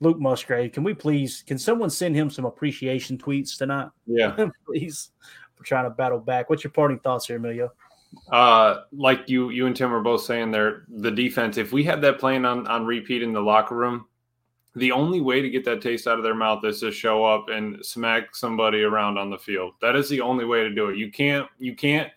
[0.00, 1.42] Luke Musgrave, can we please?
[1.46, 3.88] Can someone send him some appreciation tweets tonight?
[4.06, 4.36] Yeah.
[4.66, 5.10] please.
[5.54, 6.50] For trying to battle back.
[6.50, 7.72] What's your parting thoughts here, Emilio?
[8.30, 11.56] Uh, like you, you and Tim were both saying there, the defense.
[11.56, 14.04] If we had that playing on on repeat in the locker room,
[14.76, 17.48] the only way to get that taste out of their mouth is to show up
[17.48, 19.72] and smack somebody around on the field.
[19.80, 20.96] That is the only way to do it.
[20.96, 22.10] You can't, you can't,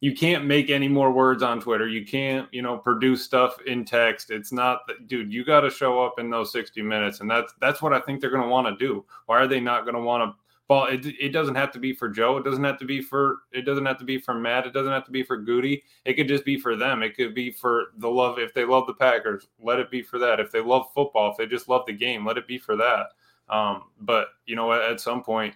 [0.00, 1.86] you can't make any more words on Twitter.
[1.86, 4.30] You can't, you know, produce stuff in text.
[4.30, 5.32] It's not, that, dude.
[5.32, 8.20] You got to show up in those sixty minutes, and that's that's what I think
[8.20, 9.04] they're going to want to do.
[9.26, 10.39] Why are they not going to want to?
[10.70, 10.86] Ball.
[10.86, 12.36] It, it doesn't have to be for Joe.
[12.36, 13.40] It doesn't have to be for.
[13.50, 14.66] It doesn't have to be for Matt.
[14.66, 15.82] It doesn't have to be for Goody.
[16.04, 17.02] It could just be for them.
[17.02, 18.38] It could be for the love.
[18.38, 20.38] If they love the Packers, let it be for that.
[20.38, 23.06] If they love football, if they just love the game, let it be for that.
[23.48, 25.54] Um, but you know, at, at some point,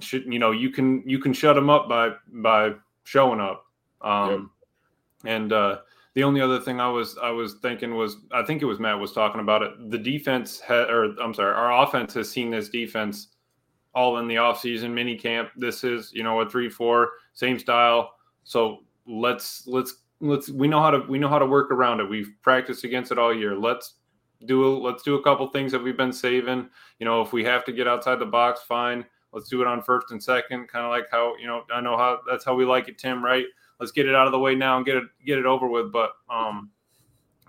[0.00, 2.72] should you know you can you can shut them up by by
[3.04, 3.66] showing up.
[4.00, 4.50] Um,
[5.24, 5.78] And uh,
[6.14, 8.98] the only other thing I was I was thinking was I think it was Matt
[8.98, 9.90] was talking about it.
[9.90, 13.28] The defense had, or I'm sorry, our offense has seen this defense
[13.98, 15.50] all in the offseason mini camp.
[15.56, 18.14] This is you know a three four same style.
[18.44, 22.08] So let's let's let's we know how to we know how to work around it.
[22.08, 23.56] We've practiced against it all year.
[23.56, 23.94] Let's
[24.46, 26.70] do a, let's do a couple things that we've been saving.
[27.00, 29.04] You know, if we have to get outside the box, fine.
[29.32, 31.96] Let's do it on first and second, kind of like how you know I know
[31.96, 33.22] how that's how we like it, Tim.
[33.22, 33.46] Right?
[33.80, 35.90] Let's get it out of the way now and get it get it over with.
[35.90, 36.70] But um,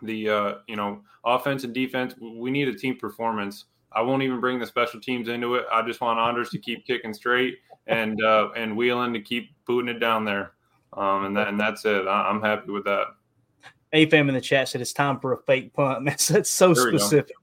[0.01, 3.65] the uh, you know offense and defense, we need a team performance.
[3.91, 5.65] I won't even bring the special teams into it.
[5.71, 7.57] I just want Anders to keep kicking straight
[7.87, 10.53] and uh, and Whelan to keep booting it down there.
[10.93, 12.07] Um, and that and that's it.
[12.07, 13.07] I, I'm happy with that.
[13.93, 16.05] AFAM in the chat said it's time for a fake punt.
[16.05, 16.97] That's, that's so There go.
[16.97, 17.35] specific.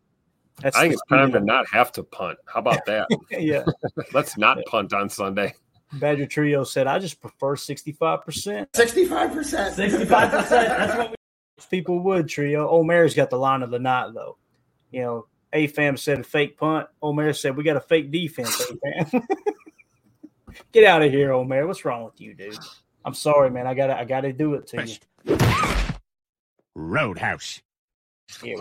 [0.62, 2.38] That's I think it's time to not have to punt.
[2.46, 3.08] How about that?
[3.30, 3.64] Yeah.
[4.12, 5.54] Let's not punt on Sunday.
[5.94, 8.70] Badger Trio said, I just prefer 65%.
[8.70, 8.70] 65%.
[8.72, 10.48] 65%.
[10.48, 11.16] That's what we
[11.70, 12.68] people would, Trio.
[12.68, 14.36] Omer's got the line of the night, though.
[14.90, 15.26] You know,
[15.56, 16.88] AFAM said a fake punt.
[17.02, 19.26] Omer said, we got a fake defense, AFAM.
[20.72, 21.66] Get out of here, man.
[21.66, 22.58] What's wrong with you, dude?
[23.04, 23.66] I'm sorry, man.
[23.66, 25.36] I gotta I gotta do it to you.
[26.74, 27.60] Roadhouse.
[28.42, 28.56] Yeah,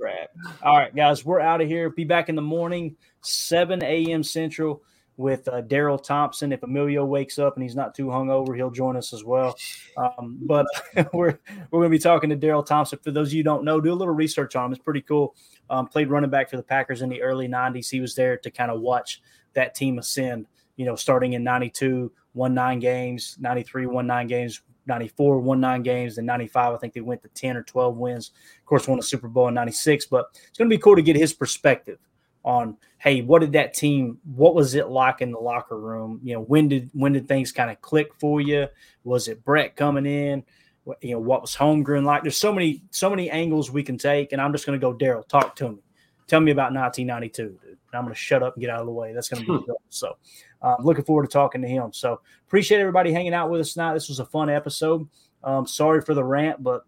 [0.00, 0.30] crap.
[0.62, 1.90] All right, guys, we're out of here.
[1.90, 4.22] Be back in the morning, 7 a.m.
[4.22, 4.82] Central
[5.16, 6.52] with uh, Darrell Thompson.
[6.52, 9.56] If Emilio wakes up and he's not too hungover, he'll join us as well.
[9.96, 10.66] Um, but
[11.12, 11.38] we're
[11.70, 12.98] we're going to be talking to Darrell Thompson.
[13.02, 14.72] For those of you don't know, do a little research on him.
[14.72, 15.34] It's pretty cool.
[15.70, 17.90] Um, played running back for the Packers in the early 90s.
[17.90, 19.22] He was there to kind of watch
[19.54, 20.46] that team ascend,
[20.76, 25.82] you know, starting in 92, won nine games, 93, won nine games, 94 won nine
[25.82, 28.98] games and 95 i think they went to 10 or 12 wins of course won
[28.98, 31.98] a super bowl in 96 but it's going to be cool to get his perspective
[32.44, 36.20] on hey what did that team what was it like in the locker room?
[36.22, 38.68] You know when did when did things kind of click for you?
[39.04, 40.44] Was it brett coming in?
[41.00, 42.22] You know what was holmgren like?
[42.22, 44.92] There's so many so many angles we can take and i'm just going to go
[44.92, 45.78] darrell talk to me.
[46.26, 47.78] Tell me about 1992 dude.
[47.92, 49.12] I'm going to shut up and get out of the way.
[49.12, 50.16] That's going to be good so
[50.62, 51.92] um, looking forward to talking to him.
[51.92, 53.94] So appreciate everybody hanging out with us tonight.
[53.94, 55.08] This was a fun episode.
[55.42, 56.84] Um, sorry for the rant, but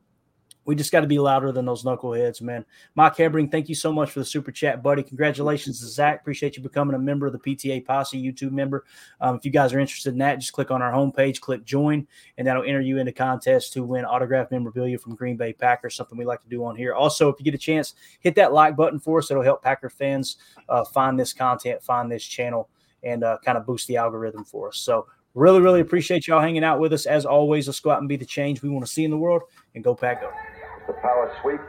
[0.67, 2.65] we just got to be louder than those knuckleheads, man.
[2.97, 5.03] Mike Hebring, thank you so much for the super chat, buddy.
[5.03, 6.21] Congratulations to Zach.
[6.21, 8.85] Appreciate you becoming a member of the PTA Posse YouTube member.
[9.21, 12.07] Um, if you guys are interested in that, just click on our homepage, click join,
[12.37, 16.19] and that'll enter you into contest to win autographed memorabilia from Green Bay Packers, something
[16.19, 16.95] we like to do on here.
[16.95, 19.31] Also, if you get a chance, hit that like button for us.
[19.31, 20.37] It'll help Packer fans
[20.69, 22.69] uh, find this content, find this channel
[23.05, 24.79] and uh, kind of boost the algorithm for us.
[24.79, 27.07] So really, really appreciate y'all hanging out with us.
[27.07, 29.19] As always, let's go out and be the change we want to see in the
[29.19, 29.43] world
[29.75, 30.56] and go pack up.
[30.87, 31.61] The power sweep.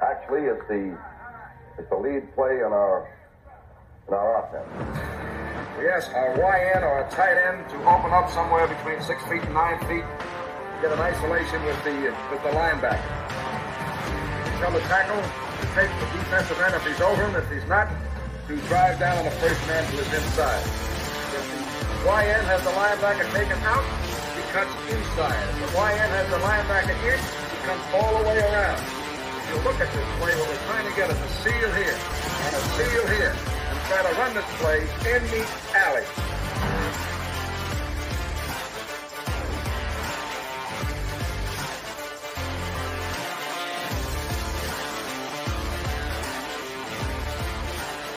[0.00, 0.94] Actually, it's the
[1.78, 3.10] it's the lead play in our
[4.06, 4.70] in our offense.
[5.82, 9.54] Yes, a YN or a tight end to open up somewhere between six feet and
[9.54, 10.06] nine feet.
[10.82, 13.02] Get an isolation with the with the linebacker.
[14.62, 17.34] Tell the tackle to take the defensive end if he's over him.
[17.34, 17.90] If he's not,
[18.46, 20.62] to drive down on the first man to his inside.
[21.34, 23.82] If the YN has the linebacker taken out,
[24.38, 25.42] he cuts inside.
[25.58, 28.80] If the YN has the linebacker in, comes all the way around.
[29.52, 31.98] You look at this play, what we're trying to get a seal here
[32.48, 35.44] and a seal here and try to run this play in the
[35.76, 36.37] alley.